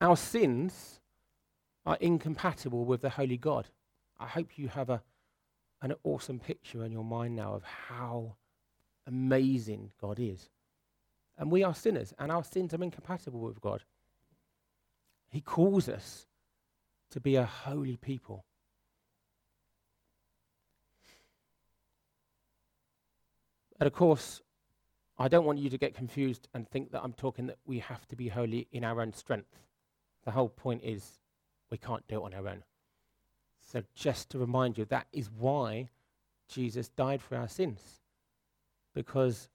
Our 0.00 0.16
sins 0.16 1.00
are 1.86 1.96
incompatible 2.00 2.84
with 2.84 3.00
the 3.00 3.10
holy 3.10 3.36
God. 3.36 3.68
I 4.18 4.26
hope 4.26 4.58
you 4.58 4.68
have 4.68 4.90
a, 4.90 5.02
an 5.82 5.94
awesome 6.04 6.38
picture 6.38 6.84
in 6.84 6.92
your 6.92 7.04
mind 7.04 7.36
now 7.36 7.54
of 7.54 7.64
how 7.64 8.36
amazing 9.06 9.92
God 10.00 10.18
is. 10.20 10.48
And 11.36 11.50
we 11.50 11.64
are 11.64 11.74
sinners, 11.74 12.14
and 12.18 12.30
our 12.30 12.44
sins 12.44 12.72
are 12.74 12.82
incompatible 12.82 13.40
with 13.40 13.60
God. 13.60 13.82
He 15.34 15.40
calls 15.40 15.88
us 15.88 16.28
to 17.10 17.18
be 17.18 17.34
a 17.34 17.44
holy 17.44 17.96
people. 17.96 18.44
And 23.80 23.88
of 23.88 23.92
course, 23.92 24.42
I 25.18 25.26
don't 25.26 25.44
want 25.44 25.58
you 25.58 25.68
to 25.70 25.76
get 25.76 25.92
confused 25.92 26.46
and 26.54 26.68
think 26.68 26.92
that 26.92 27.02
I'm 27.02 27.14
talking 27.14 27.48
that 27.48 27.58
we 27.66 27.80
have 27.80 28.06
to 28.10 28.16
be 28.16 28.28
holy 28.28 28.68
in 28.70 28.84
our 28.84 29.00
own 29.00 29.12
strength. 29.12 29.58
The 30.24 30.30
whole 30.30 30.50
point 30.50 30.82
is 30.84 31.18
we 31.68 31.78
can't 31.78 32.06
do 32.06 32.20
it 32.20 32.26
on 32.26 32.34
our 32.34 32.48
own. 32.48 32.62
So, 33.60 33.82
just 33.92 34.30
to 34.30 34.38
remind 34.38 34.78
you, 34.78 34.84
that 34.84 35.08
is 35.12 35.32
why 35.36 35.88
Jesus 36.48 36.90
died 36.90 37.20
for 37.20 37.34
our 37.34 37.48
sins. 37.48 37.80
Because 38.94 39.48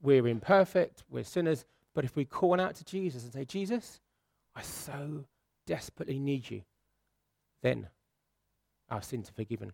we're 0.00 0.28
imperfect, 0.28 1.02
we're 1.10 1.24
sinners, 1.24 1.64
but 1.94 2.04
if 2.04 2.14
we 2.14 2.24
call 2.24 2.60
out 2.60 2.76
to 2.76 2.84
Jesus 2.84 3.24
and 3.24 3.32
say, 3.32 3.44
Jesus, 3.44 4.00
I 4.54 4.62
so 4.62 5.24
desperately 5.66 6.18
need 6.18 6.50
you, 6.50 6.62
then 7.62 7.88
our 8.90 9.02
sins 9.02 9.28
are 9.28 9.34
forgiven. 9.34 9.72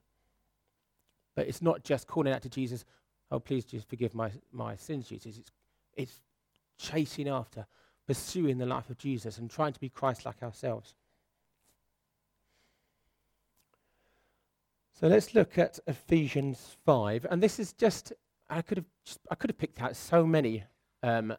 But 1.34 1.48
it's 1.48 1.62
not 1.62 1.84
just 1.84 2.06
calling 2.06 2.32
out 2.32 2.42
to 2.42 2.48
Jesus, 2.48 2.84
oh, 3.30 3.38
please 3.38 3.64
just 3.64 3.88
forgive 3.88 4.14
my, 4.14 4.30
my 4.52 4.76
sins, 4.76 5.08
Jesus. 5.08 5.38
It's, 5.38 5.50
it's 5.94 6.20
chasing 6.78 7.28
after, 7.28 7.66
pursuing 8.06 8.58
the 8.58 8.66
life 8.66 8.90
of 8.90 8.98
Jesus 8.98 9.38
and 9.38 9.50
trying 9.50 9.72
to 9.72 9.80
be 9.80 9.88
Christ 9.88 10.24
like 10.24 10.42
ourselves. 10.42 10.94
So 14.98 15.08
let's 15.08 15.34
look 15.34 15.58
at 15.58 15.78
Ephesians 15.86 16.76
5. 16.86 17.26
And 17.30 17.42
this 17.42 17.58
is 17.58 17.74
just, 17.74 18.14
I 18.48 18.62
could 18.62 18.78
have, 18.78 18.86
I 19.30 19.34
could 19.34 19.50
have 19.50 19.58
picked 19.58 19.82
out 19.82 19.94
so 19.94 20.26
many 20.26 20.64
um, 21.02 21.36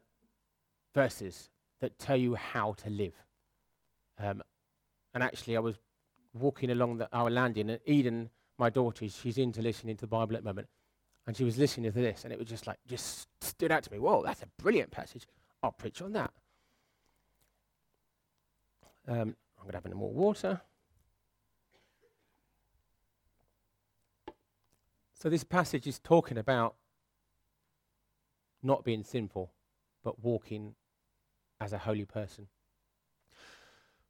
verses 0.93 1.49
that 1.81 1.97
tell 1.97 2.17
you 2.17 2.35
how 2.35 2.73
to 2.73 2.89
live. 2.91 3.13
Um, 4.19 4.41
and 5.13 5.23
actually, 5.23 5.57
I 5.57 5.59
was 5.59 5.75
walking 6.33 6.71
along 6.71 6.97
the, 6.97 7.09
our 7.11 7.29
landing, 7.29 7.69
and 7.69 7.79
Eden, 7.85 8.29
my 8.57 8.69
daughter, 8.69 9.07
she's 9.09 9.37
into 9.37 9.61
listening 9.61 9.95
to 9.97 10.01
the 10.01 10.07
Bible 10.07 10.35
at 10.35 10.43
the 10.43 10.49
moment. 10.49 10.67
And 11.25 11.35
she 11.35 11.43
was 11.43 11.57
listening 11.57 11.91
to 11.91 11.99
this, 11.99 12.23
and 12.23 12.31
it 12.31 12.39
was 12.39 12.47
just 12.47 12.67
like, 12.67 12.77
just 12.87 13.27
stood 13.41 13.71
out 13.71 13.83
to 13.83 13.91
me. 13.91 13.99
Whoa, 13.99 14.23
that's 14.23 14.41
a 14.41 14.47
brilliant 14.61 14.91
passage. 14.91 15.27
I'll 15.61 15.71
preach 15.71 16.01
on 16.01 16.13
that. 16.13 16.31
Um, 19.07 19.35
I'm 19.57 19.63
going 19.63 19.71
to 19.71 19.77
have 19.77 19.85
a 19.85 19.95
more 19.95 20.11
water. 20.11 20.61
So, 25.13 25.29
this 25.29 25.43
passage 25.43 25.87
is 25.87 25.99
talking 25.99 26.37
about 26.37 26.75
not 28.61 28.83
being 28.83 29.03
sinful, 29.03 29.51
but 30.03 30.23
walking 30.23 30.75
as 31.59 31.73
a 31.73 31.79
holy 31.79 32.05
person. 32.05 32.47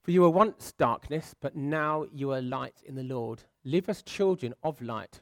For 0.07 0.11
you 0.11 0.21
were 0.21 0.29
once 0.29 0.71
darkness, 0.71 1.35
but 1.41 1.57
now 1.57 2.05
you 2.13 2.31
are 2.31 2.41
light 2.41 2.81
in 2.85 2.95
the 2.95 3.03
Lord. 3.03 3.43
Live 3.65 3.89
as 3.89 4.01
children 4.01 4.53
of 4.63 4.81
light. 4.81 5.19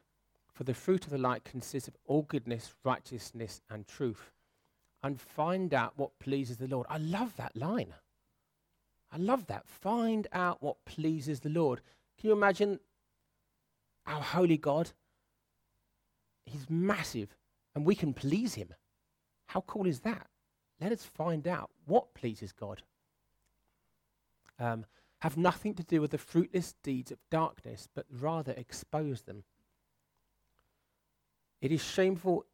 For 0.53 0.63
the 0.63 0.75
fruit 0.75 1.05
of 1.05 1.09
the 1.09 1.17
light 1.17 1.43
consists 1.43 1.87
of 1.87 1.97
all 2.05 2.21
goodness, 2.21 2.75
righteousness, 2.83 3.61
and 3.67 3.87
truth. 3.87 4.29
And 5.01 5.19
find 5.19 5.73
out 5.73 5.93
what 5.95 6.19
pleases 6.19 6.57
the 6.57 6.67
Lord. 6.67 6.85
I 6.87 6.99
love 6.99 7.35
that 7.37 7.57
line. 7.57 7.95
I 9.11 9.17
love 9.17 9.47
that. 9.47 9.67
Find 9.67 10.27
out 10.31 10.61
what 10.61 10.85
pleases 10.85 11.39
the 11.39 11.49
Lord. 11.49 11.81
Can 12.19 12.29
you 12.29 12.35
imagine 12.35 12.79
our 14.05 14.21
holy 14.21 14.57
God? 14.57 14.91
He's 16.45 16.69
massive, 16.69 17.35
and 17.73 17.87
we 17.87 17.95
can 17.95 18.13
please 18.13 18.53
him. 18.53 18.69
How 19.47 19.61
cool 19.61 19.87
is 19.87 20.01
that? 20.01 20.27
Let 20.79 20.91
us 20.91 21.03
find 21.03 21.47
out 21.47 21.71
what 21.87 22.13
pleases 22.13 22.51
God. 22.51 22.83
Um, 24.59 24.85
have 25.19 25.37
nothing 25.37 25.73
to 25.75 25.83
do 25.83 26.01
with 26.01 26.11
the 26.11 26.17
fruitless 26.17 26.75
deeds 26.83 27.11
of 27.11 27.17
darkness, 27.31 27.87
but 27.93 28.05
rather 28.11 28.53
expose 28.53 29.23
them. 29.23 29.43
It 31.61 31.71
is 31.71 31.83
shameful 31.83 32.45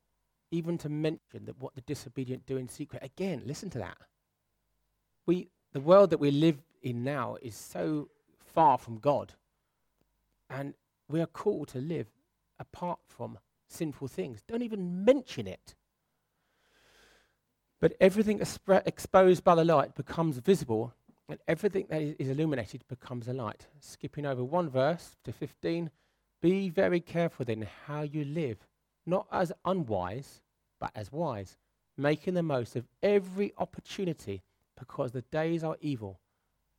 even 0.51 0.77
to 0.79 0.89
mention 0.89 1.45
that 1.45 1.59
what 1.59 1.75
the 1.75 1.81
disobedient 1.81 2.45
do 2.45 2.57
in 2.57 2.67
secret. 2.67 3.03
Again, 3.03 3.41
listen 3.45 3.69
to 3.71 3.79
that. 3.79 3.97
We, 5.25 5.49
the 5.73 5.79
world 5.79 6.09
that 6.11 6.19
we 6.19 6.31
live 6.31 6.57
in 6.81 7.03
now 7.03 7.37
is 7.41 7.55
so 7.55 8.09
far 8.37 8.77
from 8.77 8.97
God, 8.99 9.33
and 10.49 10.73
we 11.07 11.21
are 11.21 11.27
called 11.27 11.69
to 11.69 11.79
live 11.79 12.07
apart 12.59 12.99
from 13.07 13.37
sinful 13.67 14.07
things. 14.07 14.43
Don't 14.47 14.61
even 14.61 15.03
mention 15.05 15.47
it. 15.47 15.75
But 17.79 17.95
everything 17.99 18.39
exposed 18.39 19.43
by 19.43 19.55
the 19.55 19.65
light 19.65 19.95
becomes 19.95 20.37
visible, 20.37 20.93
and 21.31 21.39
everything 21.47 21.85
that 21.89 22.01
is 22.01 22.27
illuminated 22.27 22.83
becomes 22.89 23.29
a 23.29 23.33
light. 23.33 23.65
Skipping 23.79 24.25
over 24.25 24.43
one 24.43 24.69
verse 24.69 25.15
to 25.23 25.31
15, 25.31 25.89
be 26.41 26.69
very 26.69 26.99
careful 26.99 27.45
then 27.45 27.65
how 27.87 28.01
you 28.01 28.25
live 28.25 28.57
not 29.05 29.27
as 29.31 29.53
unwise, 29.63 30.41
but 30.79 30.91
as 30.93 31.09
wise, 31.09 31.55
making 31.97 32.33
the 32.33 32.43
most 32.43 32.75
of 32.75 32.85
every 33.01 33.53
opportunity 33.57 34.41
because 34.77 35.13
the 35.13 35.21
days 35.21 35.63
are 35.63 35.77
evil. 35.79 36.19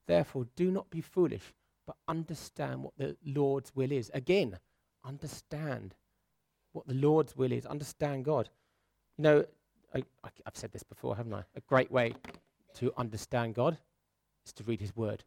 Therefore, 0.07 0.47
do 0.55 0.71
not 0.71 0.91
be 0.91 1.01
foolish, 1.01 1.55
but 1.87 1.97
understand 2.07 2.83
what 2.83 2.93
the 2.99 3.17
Lord's 3.25 3.75
will 3.75 3.91
is. 3.91 4.11
Again, 4.13 4.59
understand 5.03 5.95
what 6.73 6.87
the 6.87 6.95
Lord's 6.95 7.37
will 7.37 7.53
is. 7.53 7.65
Understand 7.65 8.27
God. 8.27 8.51
You 9.17 9.23
know, 9.23 9.45
I, 9.95 10.03
have 10.23 10.57
said 10.57 10.73
this 10.73 10.83
before, 10.83 11.17
haven't 11.17 11.35
I? 11.35 11.45
A 11.57 11.61
great 11.63 11.91
way 11.91 12.15
to 12.75 12.93
understand 12.99 13.55
God 13.55 13.79
is 14.47 14.53
to 14.55 14.65
read 14.65 14.81
His 14.81 14.97
Word. 14.97 15.25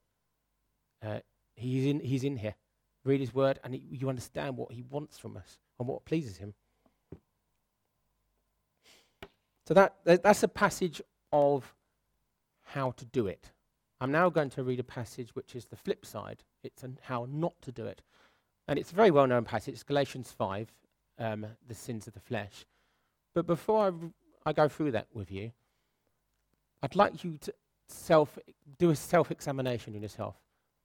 Uh, 1.06 1.19
he's, 1.56 1.86
in, 1.86 1.99
he's 1.99 2.23
in 2.23 2.38
here. 2.38 2.56
Read 3.04 3.19
His 3.19 3.34
Word, 3.34 3.60
and 3.63 3.75
you 3.75 4.10
understand 4.10 4.58
what 4.58 4.71
He 4.71 4.84
wants 4.84 5.17
from 5.17 5.38
us 5.38 5.60
and 5.80 5.88
what 5.88 6.06
pleases 6.06 6.38
Him. 6.38 6.54
So 9.67 9.73
that, 9.73 9.95
that's 10.06 10.43
a 10.43 10.47
passage 10.47 11.01
of 11.32 11.73
how 12.63 12.91
to 12.91 13.06
do 13.06 13.28
it. 13.28 13.51
I'm 14.01 14.12
now 14.12 14.30
going 14.30 14.49
to 14.51 14.63
read 14.63 14.80
a 14.80 14.84
passage 14.84 15.34
which 15.36 15.56
is 15.56 15.65
the 15.65 15.75
flip 15.75 16.06
side. 16.06 16.43
It's 16.63 16.84
how 17.01 17.28
not 17.30 17.54
to 17.62 17.71
do 17.71 17.86
it. 17.86 18.01
And 18.67 18.78
it's 18.78 18.91
a 18.91 18.95
very 18.95 19.12
well 19.12 19.28
known 19.28 19.45
passage. 19.45 19.73
It's 19.73 19.84
Galatians 19.84 20.32
5, 20.38 20.71
um, 21.19 21.45
the 21.67 21.75
sins 21.75 22.08
of 22.08 22.13
the 22.13 22.19
flesh. 22.19 22.65
But 23.34 23.47
before 23.47 23.88
I, 24.45 24.49
I 24.49 24.54
go 24.54 24.67
through 24.67 24.91
that 24.91 25.08
with 25.13 25.32
you, 25.32 25.51
I'd 26.84 26.95
like 26.95 27.23
you 27.23 27.38
to 27.39 27.54
self, 27.88 28.38
do 28.78 28.89
a 28.89 28.95
self 28.95 29.32
examination 29.32 29.95
in 29.95 30.02
yourself 30.02 30.36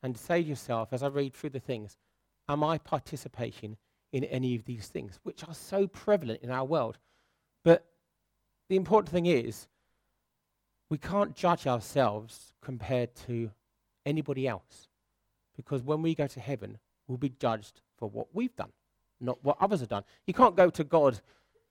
and 0.03 0.17
say 0.17 0.43
to 0.43 0.49
yourself, 0.49 0.93
as 0.93 1.03
I 1.03 1.09
read 1.09 1.35
through 1.35 1.51
the 1.51 1.61
things, 1.61 1.97
am 2.49 2.65
I 2.65 2.79
participating 2.79 3.77
in 4.13 4.25
any 4.25 4.55
of 4.57 4.65
these 4.65 4.89
things, 4.89 5.21
which 5.23 5.45
are 5.45 5.55
so 5.55 5.87
prevalent 5.87 6.43
in 6.43 6.51
our 6.51 6.65
world? 6.65 6.99
But 7.65 7.85
the 8.69 8.77
important 8.77 9.13
thing 9.13 9.27
is, 9.27 9.69
we 10.89 10.99
can't 10.99 11.37
judge 11.37 11.67
ourselves 11.67 12.55
compared 12.61 13.15
to 13.27 13.51
anybody 14.05 14.49
else. 14.49 14.89
Because 15.57 15.83
when 15.83 16.03
we 16.03 16.15
go 16.15 16.27
to 16.27 16.41
heaven, 16.41 16.79
we'll 17.07 17.19
be 17.19 17.29
judged 17.29 17.83
for 17.99 18.09
what 18.09 18.29
we've 18.33 18.55
done, 18.57 18.73
not 19.21 19.39
what 19.45 19.57
others 19.61 19.81
have 19.81 19.89
done. 19.89 20.05
You 20.27 20.35
can't 20.35 20.57
go 20.57 20.71
to 20.71 20.85
God 20.85 21.21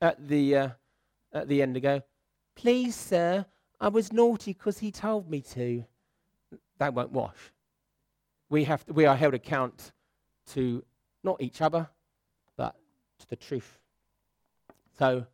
at 0.02 0.28
the, 0.28 0.56
uh, 0.56 0.70
at 1.34 1.48
the 1.48 1.62
end 1.62 1.76
and 1.76 1.84
go, 1.84 2.02
Please, 2.56 2.96
sir, 2.96 3.46
I 3.80 3.88
was 3.88 4.12
naughty 4.12 4.54
because 4.54 4.80
he 4.80 4.92
told 4.92 5.30
me 5.30 5.42
to. 5.54 5.86
That 6.80 6.94
won't 6.94 7.12
wash. 7.12 7.38
We, 8.50 8.64
have 8.64 8.86
to, 8.86 8.94
we 8.94 9.06
are 9.06 9.16
held 9.16 9.34
account 9.34 9.92
to 10.54 10.84
not 11.24 11.42
each 11.42 11.62
other, 11.62 11.90
but 12.56 12.76
to 13.20 13.30
the 13.30 13.36
truth. 13.36 13.78
So, 14.98 15.26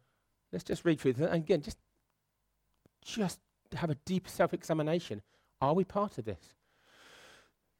Let's 0.55 0.63
just 0.63 0.86
read 0.86 1.01
through 1.01 1.12
this. 1.13 1.25
And 1.25 1.36
again, 1.36 1.62
just 1.62 1.77
just 3.01 3.41
have 3.75 3.89
a 3.89 3.95
deep 4.05 4.29
self 4.29 4.53
examination. 4.53 5.21
Are 5.60 5.73
we 5.73 5.84
part 5.84 6.17
of 6.17 6.23
this? 6.23 6.53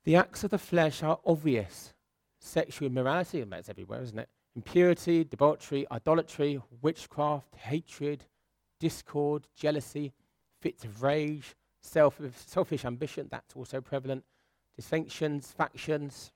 The 0.04 0.18
acts 0.18 0.44
of 0.44 0.52
the 0.52 0.58
flesh 0.58 1.02
are 1.02 1.20
obvious 1.26 1.94
sexual 2.38 2.88
immorality, 2.88 3.40
and 3.40 3.50
that's 3.50 3.70
everywhere, 3.70 4.02
isn't 4.02 4.20
it? 4.20 4.28
Impurity, 4.58 5.24
debauchery, 5.24 5.88
idolatry, 5.90 6.62
witchcraft, 6.82 7.56
hatred, 7.56 8.26
discord, 8.78 9.48
jealousy, 9.56 10.12
fits 10.66 10.84
of 10.84 11.04
rage, 11.04 11.56
self- 11.80 12.20
selfish 12.48 12.86
ambition, 12.86 13.28
that's 13.30 13.56
also 13.56 13.80
prevalent, 13.80 14.24
dissensions, 14.76 15.52
factions, 15.52 16.32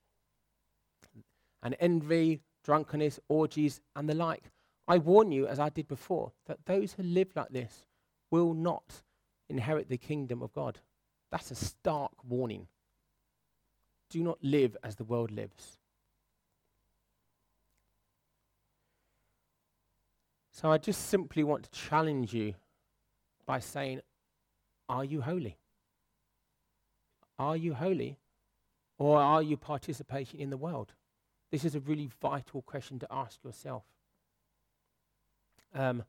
and 1.63 1.75
envy, 1.79 2.39
drunkenness, 2.63 3.19
orgies, 3.27 3.81
and 3.95 4.07
the 4.07 4.13
like. 4.13 4.51
I 4.87 4.99
warn 4.99 5.31
you, 5.31 5.47
as 5.47 5.59
I 5.59 5.69
did 5.69 5.87
before, 5.87 6.31
that 6.45 6.63
those 6.67 6.93
who 6.93 7.01
live 7.01 7.29
like 7.35 7.49
this 7.49 7.87
will 8.29 8.53
not 8.53 9.01
inherit 9.49 9.89
the 9.89 9.97
kingdom 9.97 10.43
of 10.43 10.53
God. 10.53 10.77
That's 11.31 11.49
a 11.49 11.55
stark 11.55 12.11
warning. 12.23 12.67
Do 14.11 14.21
not 14.21 14.37
live 14.43 14.77
as 14.83 14.95
the 14.95 15.05
world 15.05 15.31
lives. 15.31 15.79
So 20.51 20.71
I 20.71 20.77
just 20.77 21.07
simply 21.07 21.43
want 21.43 21.63
to 21.63 21.71
challenge 21.71 22.31
you 22.31 22.53
by 23.47 23.57
saying, 23.57 24.01
Are 24.89 25.05
you 25.05 25.21
holy? 25.21 25.57
Are 27.37 27.55
you 27.55 27.75
holy? 27.75 28.17
Or 28.97 29.19
are 29.19 29.41
you 29.41 29.55
participating 29.55 30.41
in 30.41 30.49
the 30.49 30.57
world? 30.57 30.93
This 31.51 31.63
is 31.63 31.75
a 31.75 31.79
really 31.79 32.09
vital 32.21 32.61
question 32.63 32.99
to 32.99 33.07
ask 33.09 33.43
yourself. 33.43 33.83
Um, 35.73 36.03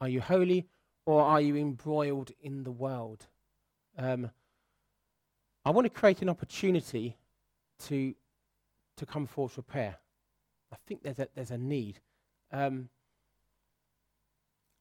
are 0.00 0.08
you 0.08 0.20
holy 0.20 0.68
or 1.04 1.22
are 1.22 1.40
you 1.40 1.56
embroiled 1.56 2.30
in 2.40 2.62
the 2.62 2.70
world? 2.70 3.26
Um, 3.98 4.30
I 5.64 5.70
want 5.70 5.86
to 5.86 5.90
create 5.90 6.22
an 6.22 6.28
opportunity 6.28 7.16
to, 7.86 8.14
to 8.96 9.06
come 9.06 9.26
forward 9.26 9.52
for 9.52 9.62
prayer. 9.62 9.96
I 10.72 10.76
think 10.86 11.02
there's 11.02 11.18
a, 11.18 11.28
there's 11.34 11.50
a 11.50 11.58
need. 11.58 12.00
Um, 12.52 12.88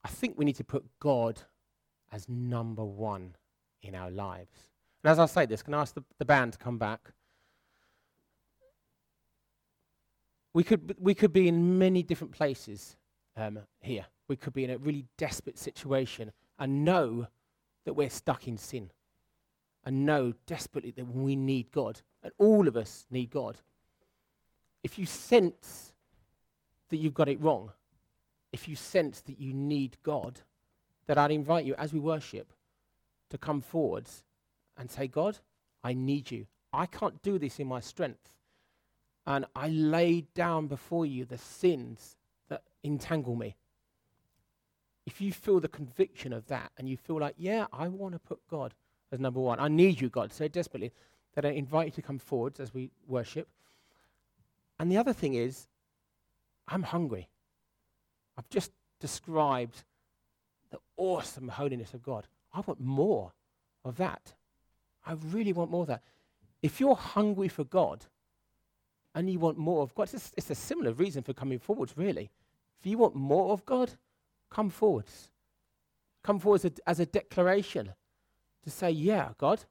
I 0.04 0.10
think 0.10 0.38
we 0.38 0.46
need 0.46 0.56
to 0.58 0.64
put 0.64 0.86
God 1.00 1.42
as 2.12 2.28
number 2.28 2.84
one 2.84 3.36
in 3.82 3.96
our 3.96 4.12
lives. 4.12 4.72
And 5.04 5.12
as 5.12 5.20
I 5.20 5.26
say 5.26 5.46
this, 5.46 5.64
can 5.64 5.74
I 5.74 5.82
ask 5.82 5.94
the, 5.94 6.04
the 6.20 6.26
band 6.26 6.54
to 6.54 6.60
come 6.60 6.78
back? 6.78 7.12
We 10.54 10.64
could, 10.64 10.96
we 11.00 11.14
could 11.14 11.32
be 11.32 11.48
in 11.48 11.80
many 11.80 12.04
different 12.04 12.34
places 12.34 12.98
um, 13.38 13.60
here. 13.80 14.06
We 14.28 14.36
could 14.36 14.54
be 14.54 14.64
in 14.64 14.70
a 14.70 14.78
really 14.78 15.06
desperate 15.18 15.58
situation 15.58 16.32
and 16.60 16.86
know 16.86 17.28
that 17.86 17.94
we're 17.94 18.10
stuck 18.10 18.48
in 18.48 18.58
sin 18.58 18.92
and 19.86 20.06
know 20.06 20.34
desperately 20.46 20.92
that 20.92 21.08
we 21.08 21.36
need 21.36 21.72
God. 21.72 22.02
And 22.24 22.32
all 22.38 22.68
of 22.68 22.78
us 22.78 23.06
need 23.10 23.32
God. 23.32 23.58
If 24.84 25.00
you 25.00 25.06
sense 25.06 25.94
that 26.90 26.98
you've 26.98 27.14
got 27.14 27.30
it 27.30 27.42
wrong, 27.42 27.72
if 28.52 28.68
you 28.68 28.76
sense 28.76 29.22
that 29.22 29.40
you 29.40 29.54
need 29.54 29.98
God, 30.04 30.42
then 31.08 31.18
I'd 31.18 31.32
invite 31.32 31.66
you 31.66 31.76
as 31.76 31.94
we 31.94 32.00
worship 32.00 32.52
to 33.30 33.38
come 33.38 33.62
forwards 33.62 34.24
and 34.78 34.90
say, 34.90 35.08
God, 35.08 35.38
I 35.84 35.94
need 35.94 36.32
you. 36.32 36.46
I 36.74 36.86
can't 36.86 37.22
do 37.22 37.38
this 37.38 37.60
in 37.60 37.68
my 37.68 37.80
strength. 37.80 38.34
And 39.26 39.46
I 39.56 39.70
lay 39.70 40.26
down 40.34 40.68
before 40.68 41.06
you 41.06 41.26
the 41.26 41.38
sins 41.38 42.16
that 42.50 42.64
entangle 42.84 43.36
me. 43.36 43.56
If 45.06 45.22
you 45.22 45.32
feel 45.32 45.60
the 45.60 45.68
conviction 45.68 46.32
of 46.34 46.48
that 46.48 46.72
and 46.78 46.88
you 46.88 46.98
feel 46.98 47.20
like, 47.20 47.36
yeah, 47.38 47.66
I 47.74 47.88
want 47.88 48.14
to 48.14 48.20
put 48.20 48.40
God 48.50 48.74
as 49.12 49.20
number 49.20 49.40
one, 49.40 49.60
I 49.60 49.68
need 49.68 50.00
you, 50.00 50.10
God, 50.10 50.32
so 50.32 50.48
desperately, 50.48 50.92
that 51.34 51.46
I 51.46 51.50
invite 51.50 51.88
you 51.88 51.92
to 51.94 52.02
come 52.02 52.20
forwards 52.20 52.60
as 52.60 52.74
we 52.74 52.92
worship. 53.08 53.48
And 54.80 54.92
the 54.92 54.98
other 54.98 55.14
thing 55.14 55.34
is, 55.34 55.68
I'm 56.68 56.84
hungry. 56.84 57.28
I've 58.38 58.50
just 58.50 58.72
described 59.00 59.84
the 60.72 60.80
awesome 60.98 61.48
holiness 61.48 61.94
of 61.94 62.02
God. 62.02 62.28
I 62.54 62.62
want 62.62 62.80
more 62.80 63.32
of 63.86 63.98
that. 63.98 64.34
I 65.06 65.14
really 65.32 65.54
want 65.54 65.72
more 65.72 65.82
of 65.82 65.88
that. 65.88 66.04
If 66.62 66.80
you're 66.80 66.96
hungry 66.96 67.48
for 67.48 67.64
God 67.64 68.06
and 69.16 69.30
you 69.30 69.40
want 69.40 69.58
more 69.58 69.82
of 69.82 69.94
God, 69.96 70.10
it's, 70.14 70.32
it's 70.38 70.50
a 70.50 70.56
similar 70.56 70.94
reason 70.94 71.24
for 71.24 71.34
coming 71.34 71.60
forwards, 71.60 71.94
really. 71.98 72.30
If 72.80 72.86
you 72.86 72.98
want 72.98 73.16
more 73.16 73.52
of 73.52 73.66
God, 73.66 73.92
come 74.50 74.70
forwards. 74.70 75.30
Come 76.24 76.40
forwards 76.40 76.66
as 76.66 76.72
a, 76.72 76.90
as 76.90 77.00
a 77.00 77.06
declaration 77.06 77.94
to 78.64 78.70
say, 78.70 78.92
Yeah, 78.92 79.30
God, 79.38 79.64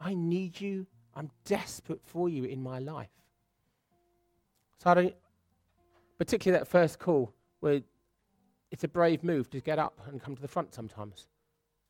I 0.00 0.14
need 0.14 0.60
you. 0.60 0.86
I'm 1.14 1.30
desperate 1.44 2.00
for 2.04 2.28
you 2.28 2.44
in 2.44 2.62
my 2.62 2.78
life. 2.78 3.08
So 4.82 4.90
I 4.90 4.94
don't, 4.94 5.14
particularly 6.18 6.58
that 6.58 6.68
first 6.68 6.98
call 6.98 7.32
where 7.60 7.80
it's 8.70 8.84
a 8.84 8.88
brave 8.88 9.22
move 9.22 9.50
to 9.50 9.60
get 9.60 9.78
up 9.78 9.98
and 10.06 10.20
come 10.20 10.34
to 10.34 10.42
the 10.42 10.48
front 10.48 10.74
sometimes. 10.74 11.28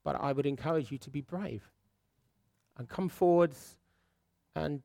But 0.05 0.21
I 0.21 0.33
would 0.33 0.47
encourage 0.47 0.93
you 0.93 0.99
to 0.99 1.11
be 1.11 1.21
brave 1.21 1.63
and 2.79 2.89
come 2.89 3.09
forwards 3.09 3.77
and 4.55 4.83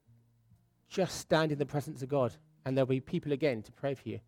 just 0.87 1.19
stand 1.19 1.51
in 1.51 1.59
the 1.59 1.65
presence 1.65 2.01
of 2.01 2.09
God. 2.09 2.33
And 2.65 2.77
there'll 2.77 2.87
be 2.87 2.99
people 2.99 3.31
again 3.31 3.61
to 3.63 3.71
pray 3.71 3.93
for 3.93 4.07
you. 4.07 4.19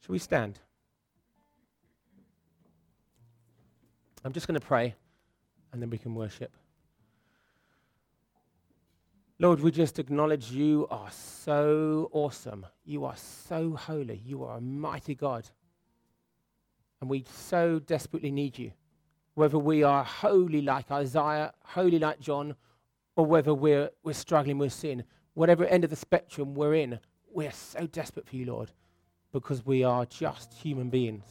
Shall 0.00 0.12
we 0.12 0.18
stand? 0.18 0.58
I'm 4.24 4.32
just 4.32 4.46
going 4.46 4.58
to 4.58 4.66
pray 4.66 4.94
and 5.72 5.80
then 5.80 5.90
we 5.90 5.98
can 5.98 6.14
worship. 6.14 6.52
Lord, 9.38 9.60
we 9.60 9.70
just 9.70 10.00
acknowledge 10.00 10.50
you 10.50 10.88
are 10.90 11.10
so 11.12 12.08
awesome. 12.12 12.66
You 12.84 13.04
are 13.04 13.16
so 13.16 13.76
holy. 13.76 14.20
You 14.24 14.42
are 14.42 14.56
a 14.56 14.60
mighty 14.60 15.14
God. 15.14 15.48
And 17.00 17.08
we 17.08 17.24
so 17.30 17.78
desperately 17.78 18.30
need 18.30 18.58
you. 18.58 18.72
Whether 19.34 19.58
we 19.58 19.82
are 19.82 20.02
holy 20.02 20.62
like 20.62 20.90
Isaiah, 20.90 21.52
holy 21.64 21.98
like 21.98 22.20
John, 22.20 22.56
or 23.14 23.24
whether 23.24 23.54
we're, 23.54 23.90
we're 24.02 24.12
struggling 24.12 24.58
with 24.58 24.72
sin, 24.72 25.04
whatever 25.34 25.64
end 25.64 25.84
of 25.84 25.90
the 25.90 25.96
spectrum 25.96 26.54
we're 26.54 26.74
in, 26.74 26.98
we're 27.32 27.52
so 27.52 27.86
desperate 27.86 28.26
for 28.26 28.36
you, 28.36 28.46
Lord, 28.46 28.72
because 29.32 29.64
we 29.64 29.84
are 29.84 30.06
just 30.06 30.54
human 30.54 30.90
beings. 30.90 31.26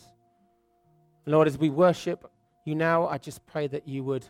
Lord, 1.25 1.47
as 1.47 1.57
we 1.57 1.69
worship 1.69 2.29
you 2.63 2.75
now, 2.75 3.07
I 3.07 3.17
just 3.17 3.45
pray 3.45 3.67
that 3.67 3.87
you 3.87 4.03
would, 4.03 4.25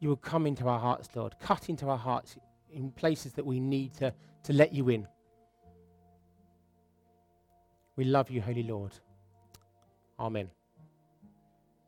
you 0.00 0.08
would 0.08 0.22
come 0.22 0.46
into 0.46 0.66
our 0.66 0.80
hearts, 0.80 1.08
Lord, 1.14 1.36
cut 1.40 1.68
into 1.68 1.88
our 1.88 1.98
hearts 1.98 2.36
in 2.72 2.90
places 2.90 3.32
that 3.34 3.46
we 3.46 3.60
need 3.60 3.94
to, 3.94 4.12
to 4.44 4.52
let 4.52 4.72
you 4.72 4.88
in. 4.88 5.06
We 7.96 8.04
love 8.04 8.30
you, 8.30 8.40
Holy 8.40 8.62
Lord. 8.62 8.92
Amen. 10.20 10.50